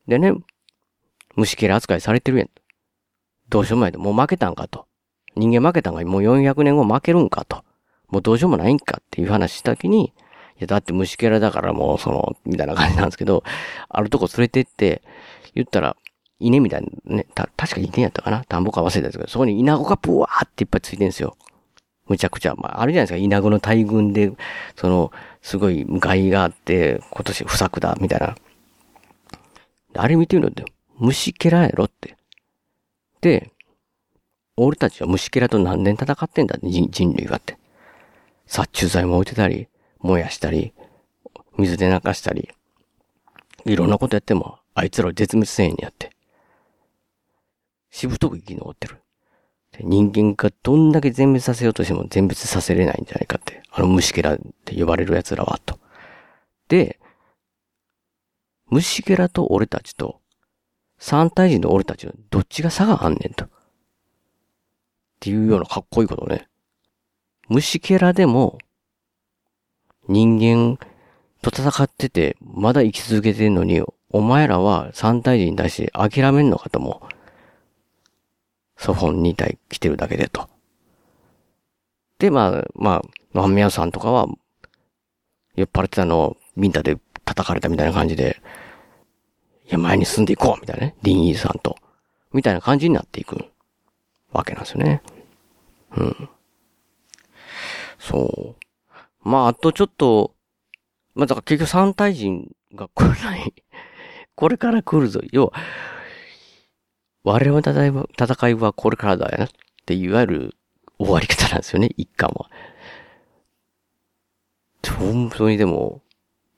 [0.09, 0.33] でね、
[1.37, 2.49] 虫けら扱いされてるやん。
[3.49, 3.99] どうしようもないと。
[3.99, 4.87] もう負けたんかと。
[5.37, 7.65] 人間負けたんがもう400年後負けるんかと。
[8.09, 10.13] もうどうしようもないんかっていう話した時に、い
[10.61, 13.43] や、だって虫けらだからもうその、みたいな感じなんですけど、
[13.89, 15.03] あるとこ連れてって、
[15.55, 15.97] 言ったら、
[16.39, 21.37] 稲みたいなね、た、確か稲やったかな田んぼか忘れたんですけど、そこに稲子がブワーっていっぱいついてんですよ。
[22.07, 22.55] むちゃくちゃ。
[22.55, 23.25] まあ、あるじゃないですか。
[23.25, 24.33] 稲子の大群で、
[24.77, 25.11] その、
[25.43, 28.35] すごい害があって、今年不作だ、みたいな。
[29.97, 30.65] あれ見てみろって、
[30.99, 32.17] 虫けらやろって。
[33.21, 33.51] で、
[34.57, 37.59] 俺たちは虫けらと何年戦ってんだって、人人類がって。
[38.47, 39.69] 殺虫剤も置いてたり、
[40.01, 40.73] 燃やしたり、
[41.57, 42.51] 水で流したり、
[43.65, 46.11] いろんなことやっても、あいつらを絶滅せんにやって。
[47.91, 49.01] しぶとく生き残ってる。
[49.81, 53.63] 人間がどんだけ全滅させようとしても全滅させれないんじゃないかって。
[53.73, 55.79] あの虫けらって呼ばれる奴らは、と。
[56.69, 57.01] で、
[58.67, 60.21] 虫けらと俺たちと、
[60.99, 63.45] 三体人の俺たちのどっちが差があんねんと。
[63.45, 63.49] っ
[65.21, 66.49] ていうようなかっこいいことね。
[67.49, 68.59] 虫けらでも、
[70.09, 70.79] 人間
[71.43, 77.09] と戦ってて、まだ生き続けてんのに、お前らは三体人に対して諦めんのかとも、
[78.77, 80.49] ソフォン2体来てるだけでと。
[82.19, 84.27] で、まあ、まあ、マンミヤさんとかは、
[85.57, 88.41] 酔っ払ってたのをミンタで叩かれたみたいな感じで、
[89.67, 90.95] いや、前に進んでいこうみたいなね。
[91.03, 91.77] リンイーさんと。
[92.33, 93.47] みたいな感じになっていく
[94.33, 95.03] わけなんですよね。
[95.97, 96.29] うん。
[97.99, 99.29] そう。
[99.29, 100.35] まあ、あとちょっと、
[101.15, 103.55] まあ、だから結局三体人が来ない。
[104.37, 105.21] これから来るぞ。
[105.31, 105.53] 要は、
[107.23, 109.49] 我々の戦いはこれからだよなっ
[109.87, 110.57] ていういわゆる
[110.99, 112.51] 終わり方なんですよね、一巻は。
[114.99, 116.03] 本当にでも、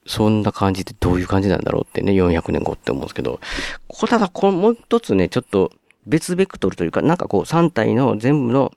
[0.07, 3.41] そんな感じでどういう感じなんだろうってね、400年後って思うんですけど、
[3.89, 5.73] ここただ、このもう一つね、ちょっと
[6.07, 8.73] 別ベクトルというか、なんかこう3体の全部の、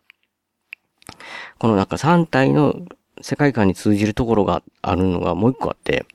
[1.60, 2.76] このなんか3体の
[3.22, 6.06] 世界観に通じるところがあるのがもう一個あって、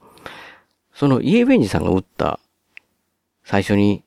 [0.95, 2.41] そのイエベンジさんが打った、
[3.45, 4.03] 最初に、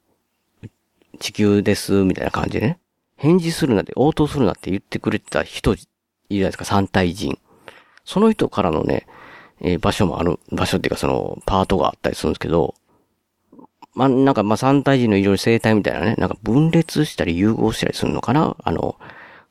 [1.20, 2.80] 地球です、みたいな感じでね、
[3.16, 7.39] 返事するなって、応答するなって言ってくれてた人、いるじゃないですか、三体人。
[8.03, 9.05] その人からのね、
[9.62, 12.76] えー場所もある、場所っていうかその、パートがあったりするんですけど、
[13.93, 18.55] まあ、なんか、まあ、三体人のいろいろ生態みたいなね、なんか分裂したり融合したりするのかな？
[18.64, 18.95] あの、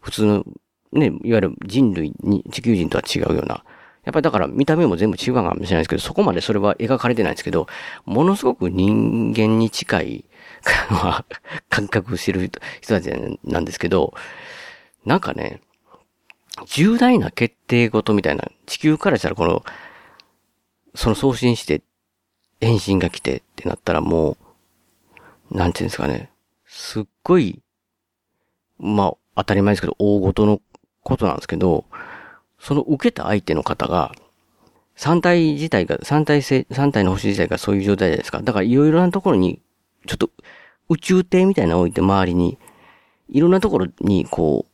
[0.00, 0.44] 普通の、
[0.92, 3.64] ね、いわゆる人類に、地球人とは違うような。
[4.04, 7.66] やっぱりだから見た目も全部違うかもしれないですけど、そこまでそれは描かれてないんですけど、
[8.04, 10.24] ものすごく人間に近い、
[11.68, 14.14] 感覚してる人人たちなんですけど、
[15.04, 15.60] なんかね、
[16.66, 19.64] 重大な決定事みたいな、地球からしたらこの、
[20.96, 21.82] その送信して、
[22.60, 24.38] 返信が来てってなったらも
[25.50, 26.30] う、なんていうんですかね、
[26.66, 27.60] すっごい、
[28.78, 30.60] まあ、当たり前ですけど、大事の
[31.02, 31.84] ことなんですけど、
[32.58, 34.12] その受けた相手の方が、
[34.96, 38.40] 三体自体が、三体性、三体の星自体がそういう状態じゃないですか。
[38.40, 39.60] だからいろいろなところに、
[40.06, 40.30] ちょっと
[40.88, 42.58] 宇宙艇みたいなの置いて周りに、
[43.28, 44.64] いろんなところにこ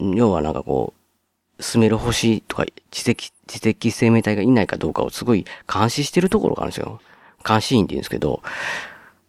[0.00, 1.00] う、要はなんかこう、
[1.58, 7.00] 住める星とか知的、知的生命体がいないかどうかをすごい監視してるところがあるんですよ。
[7.46, 8.42] 監視員って言うんですけど、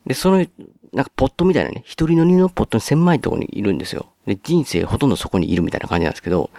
[0.06, 0.46] で、その、
[0.94, 4.08] なんかポットみたいなね、一人の二のポットに狭いところにいるんですよ。
[4.26, 6.50] で、人生ほとんどそこにいるみたいな感じなんですけど、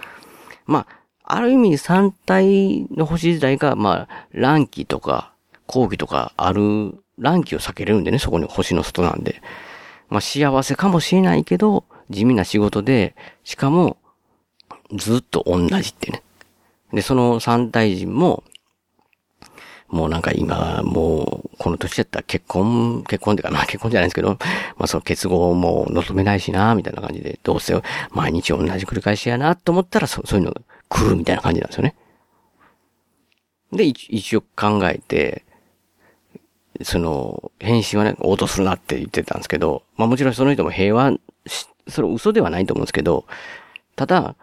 [0.65, 5.33] まあ、ある意味三体の星自体が、まあ、乱気とか、
[5.67, 9.41] 後期とかある、乱気を避けれるんでね、そこに星の外なんで。
[10.09, 13.97] まあ、幸せかもしれないけど、地味な仕事で、しかも、
[14.93, 16.23] ずっと同じってね。
[16.93, 18.43] で、その三体人も、
[19.89, 24.37] もうなんか今、もう、この年だったら結婚、結婚っていうかな、結婚じゃないですけど、
[24.77, 27.73] まあその結合も望めないしな、みたいな感じで、どうせ
[28.11, 31.95] 毎日同じ繰り返しやな、と思ったらそそういうのが来るみたいな感じなんですよね。
[33.71, 35.43] で、一一応考えて、
[36.83, 41.13] その、返信はね、応答するなって言ってたんですけど、まあもちろんその人も平和
[41.47, 43.25] し、それ嘘ではないと思うんですけど、
[43.95, 44.35] ただ、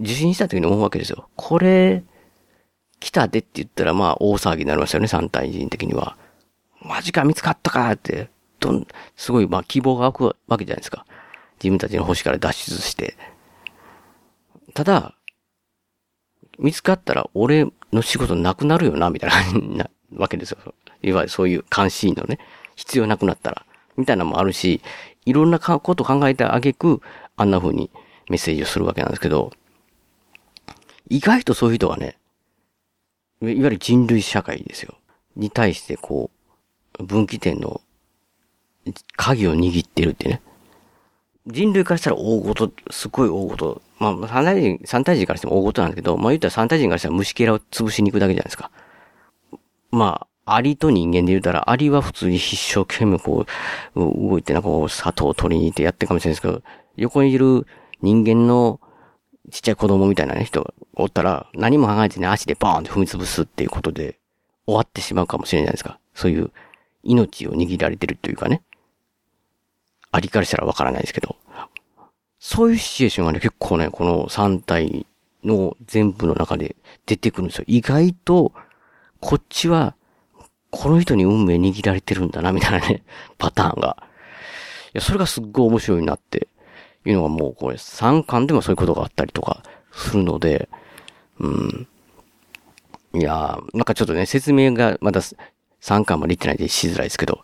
[0.00, 1.28] 受信した時に思うわけですよ。
[1.36, 2.02] これ、
[2.98, 6.16] 来たでって言ったらまあ大騒ぎになりますよね、三体人的には。
[6.82, 8.86] マジか見つかったかって、どん、
[9.16, 11.06] すごい、まあ希望が湧くわけじゃないですか。
[11.58, 13.16] 自分たちの星から脱出して。
[14.74, 15.14] ただ、
[16.58, 20.58] 見つかったら俺の仕事なくなるよな、みたいななわけですよ。
[21.02, 22.38] いわゆるそういう監視員のね、
[22.76, 23.64] 必要なくなったら、
[23.96, 24.80] みたいなのもあるし、
[25.24, 27.00] いろんなこと考えてあげく、
[27.36, 27.90] あんな風に
[28.28, 29.52] メッセージをするわけなんですけど、
[31.10, 32.16] 意外とそういう人がね、
[33.42, 34.94] いわゆる人類社会ですよ。
[35.36, 36.30] に対してこ
[36.98, 37.80] う、分岐点の
[39.16, 40.40] 鍵を握ってるってね。
[41.46, 43.82] 人類からしたら大事、すごい大事。
[43.98, 48.70] まあ、三体人、三体人からしても大事なんですけど、まあ言ったら三体人からしたら虫けらを潰しに行くだけじゃないですか。
[49.90, 53.46] まあ、アリと人間で言うたら、アリは普通に一生懸命こ
[53.94, 56.62] う、動いてなこう、砂糖を取りに行ってやってるかもしれないですけど、
[56.96, 57.66] 横にいる
[58.00, 58.80] 人間の
[59.50, 64.18] ちっちゃい子供みたいなね、人がおったら、何も考えてね、足でバーンって踏み潰すっていうことで、
[64.66, 65.98] 終わってしまうかもしれないですか。
[66.14, 66.50] そういう、
[67.02, 68.62] 命を握られてるというかね。
[70.12, 71.36] ありからしたらわからないですけど。
[72.38, 75.06] そういうシチュエーションがね、結構ね、この3体
[75.44, 76.76] の全部の中で
[77.06, 77.64] 出てくるんですよ。
[77.66, 78.52] 意外と、
[79.20, 79.94] こっちは、
[80.70, 83.02] この人に運命握られてるんだな、みたいなね、
[83.38, 83.96] パターンが。
[84.86, 86.48] いや、それがすっごい面白いなって
[87.04, 90.68] いうのがもうこれ3巻でもそういうことがあったりとかするので、
[91.40, 91.88] うん。
[93.14, 95.20] いやー、なんかちょっとね、説明がまだ
[95.80, 97.42] 3巻までいってないでしづらいですけど、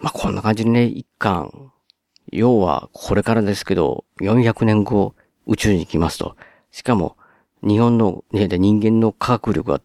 [0.00, 1.72] まあ、こんな感じでね、1巻、
[2.30, 5.14] 要はこれからですけど、400年後
[5.46, 6.36] 宇宙に行きますと。
[6.70, 7.16] しかも、
[7.62, 9.80] 日本の、ね、人間の科学力が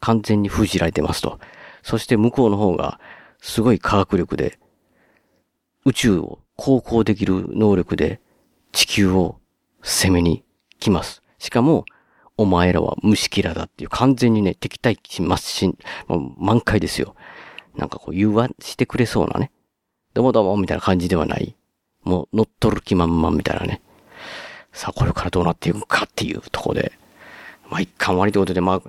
[0.00, 1.38] 完全に封じられてますと。
[1.82, 2.98] そして向こうの方が、
[3.40, 4.58] すごい科学力で、
[5.84, 8.20] 宇宙を航行できる能力で、
[8.72, 9.38] 地球を
[9.82, 10.44] 攻めに
[10.78, 11.22] 来ます。
[11.38, 11.84] しかも、
[12.40, 15.76] お前らは虫キラだっていう完全にね、敵対しますし、
[16.08, 17.14] もう満開ですよ。
[17.76, 19.50] なんかこう、融和してくれそうなね。
[20.14, 21.54] どうもどうもみたいな感じではない。
[22.02, 23.82] もう乗っ取る気満々みたいなね。
[24.72, 26.92] さあ、これからどうなっていくかっていうとこで。
[27.68, 28.80] まあ、一巻終わりということで、まあ、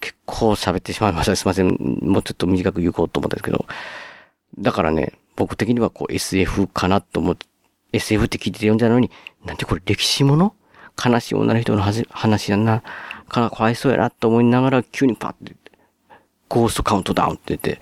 [0.00, 1.36] 結構喋ってしまいました。
[1.36, 1.66] すいません。
[2.00, 3.66] もうちょっと短く言おうと思ったんですけど。
[4.58, 7.44] だからね、僕的にはこう SF かなと思って、
[7.92, 9.10] SF って聞いてて読んじゃうのに、
[9.44, 10.54] なんてこれ歴史もの？
[11.04, 12.82] 悲しい女の人のはじ話やな。
[13.28, 15.56] か、かわいそうやなと思いながら、急にパッて、
[16.48, 17.80] ゴーストカウントダウンって言って、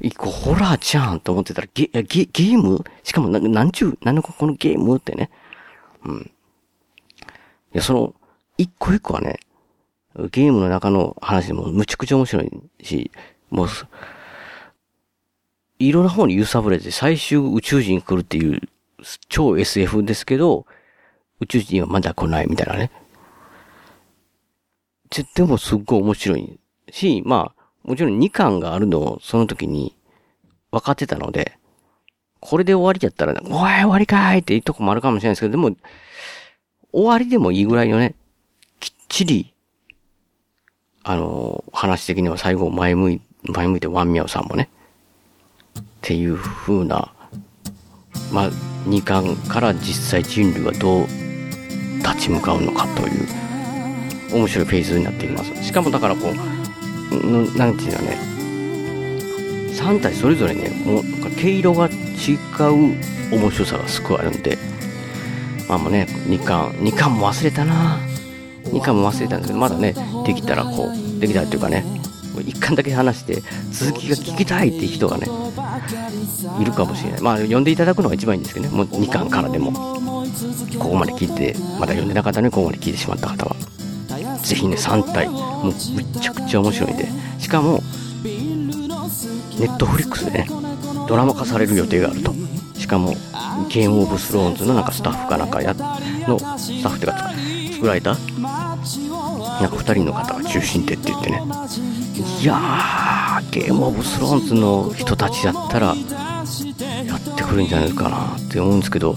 [0.00, 2.84] 一個ホラーじゃんと思ってたら、ゲ、ゲ、ゲーム？
[3.02, 5.30] しかもな、なんちゅう、なんのこのゲームってね。
[6.04, 6.30] うん。
[7.74, 8.14] いや、その、
[8.58, 9.38] 一個一個はね、
[10.30, 12.50] ゲームの中の話でもむちゃくちゃ面白い
[12.82, 13.10] し、
[13.50, 13.68] もう、
[15.78, 18.60] いろんな方に揺さぶれて最終宇宙人来るっていう
[19.28, 20.66] 超 SF ですけど、
[21.42, 22.90] 宇宙人はまだ来ないみたいなね。
[25.10, 29.94] ででもすっごい面白いし、まあ、もちろん2巻があるのをその時に
[30.70, 31.58] 分かってたので、
[32.40, 35.76] これで終わりだったら、おい終わりかいっていうとこもあるかもしれないですけど、でも、
[36.92, 38.14] 終わりでもいいぐらいのね、
[38.80, 39.52] きっちり、
[41.04, 44.70] あの話的には最後前向い、前向いてワンミャオさんもね、
[45.78, 47.12] っていう風な、
[48.32, 48.50] まあ、
[48.86, 51.21] 2巻から実際人類はどう
[52.02, 53.26] 立ち向かうのかという、
[54.32, 55.64] 面白いフェーズになっています。
[55.64, 56.32] しかもだからこ
[57.12, 58.18] う、んなんていうのね、
[59.72, 64.58] 3体それぞれね、もう毛色が違う面白さがすごいあるんで、
[65.68, 67.98] まあもうね、2巻、2巻も忘れたな
[68.64, 69.94] 2巻も忘れたんですけど、まだね、
[70.26, 71.84] できたらこう、できたっていうかね、
[72.42, 75.28] 1巻だけ話して、続きが聞きたいっていう人がね、
[76.60, 77.20] いるかもしれない。
[77.20, 79.72] まあ、読んでいただくのが一番いいんですけどね、もう2巻からでも、
[80.78, 83.56] ここまで聞いて、まだ読んでなかったのにここまで聞いてしまった方は、
[84.42, 85.72] ぜひね、3体、もうむ
[86.20, 87.82] ちゃくちゃ面白いんで、しかも、
[88.24, 90.48] ネットフリックスでね、
[91.08, 92.34] ドラマ化される予定があると。
[92.78, 93.14] しかも、
[93.68, 101.42] ゲームオブスローンズのなんかスタッフかなんかや、の、スタッフってか作作られた、なんか2人の方が中心でって言ってね、
[102.22, 109.14] いやー、ゲームオブスローンズの人たちだったら、やってくるんじゃないかなって思うんですけど、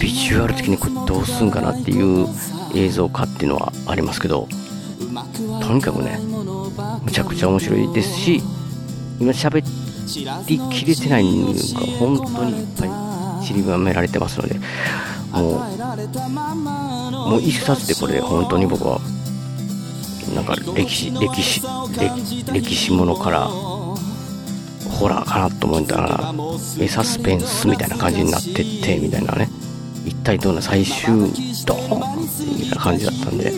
[0.00, 2.26] ビジュアル的にこれどうすんかなっていう
[2.74, 4.48] 映像化っていうのはありますけど、
[5.60, 6.18] とにかくね、
[7.04, 8.42] むちゃくちゃ面白いですし、
[9.18, 9.62] 今喋
[10.46, 11.52] りきれてないのが
[11.98, 12.88] 本当にいっぱい
[13.46, 14.58] 散りばめられてますので、
[15.32, 15.62] も
[17.26, 19.00] う、もう一冊でこれ本当に僕は、
[20.34, 21.62] なんか歴史、歴史、
[22.52, 26.34] 歴史ものから、ホラーかなと思ったら、
[26.78, 29.48] えサスペンスみたいな感じになってって、みたいなね。
[30.06, 31.06] 一体どんな最終、
[31.66, 33.52] ドーンみたいな感じだったんで、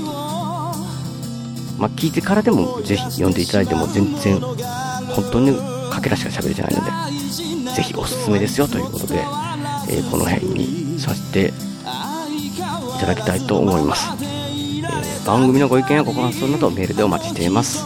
[1.78, 5.56] まあ聞いてからでもぜひ読んでいただいても全然、本当に
[5.90, 9.18] かけらしか喋れてないので、ぜひおすすめですよということで、
[9.88, 14.31] えーこの辺にさせていただきたいと思います。
[15.26, 17.84] 番組のご意見やご感想などメールでお待ちしています。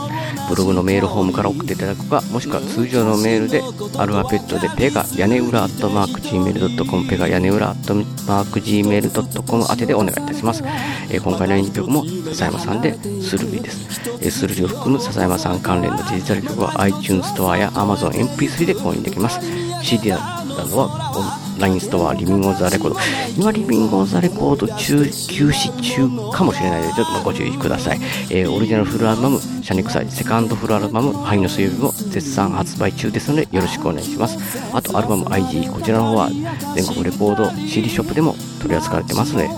[0.48, 3.62] ブログのメールフォームから送っていただくか、もしくは通常のメールで、
[3.98, 10.62] アルファベットでペガ屋根裏アットマーク Gmail.com、ペガ屋根裏アットマーク Gmail.com 宛てでお願いいたします。
[11.10, 14.00] えー今回の演曲も笹山さんでスルリです。
[14.20, 19.40] えースルリを含む笹山さん関連のデジタル曲は iTunes ストアや Amazon MP3 で購入できます。
[19.82, 20.12] CD
[20.56, 21.22] などはオ
[21.56, 22.96] ンラインストア、リビングオンザレコード。
[23.38, 28.00] 今、リビングオンザレコード中、休止中かもしれないので、ちょっとご注意ください。
[28.30, 34.38] えーオリジナルフルアルバム、シャニクサイ、セカンドフルアルバム、灰の水曜日も絶賛発売中ですので、よろしくお願いします。
[34.72, 36.30] あと、アルバム IG、こちらの方は、
[36.74, 39.50] 全国レコード CD ショップでも取り扱われてますので、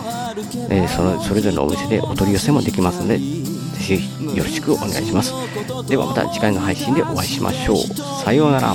[0.70, 5.32] えーそのそれぞれのお店でお取り寄せもできますので、ぜひよろしくお願いします。
[5.88, 7.76] ではまた次回の配信でお会いしましょう。
[8.24, 8.74] さようなら。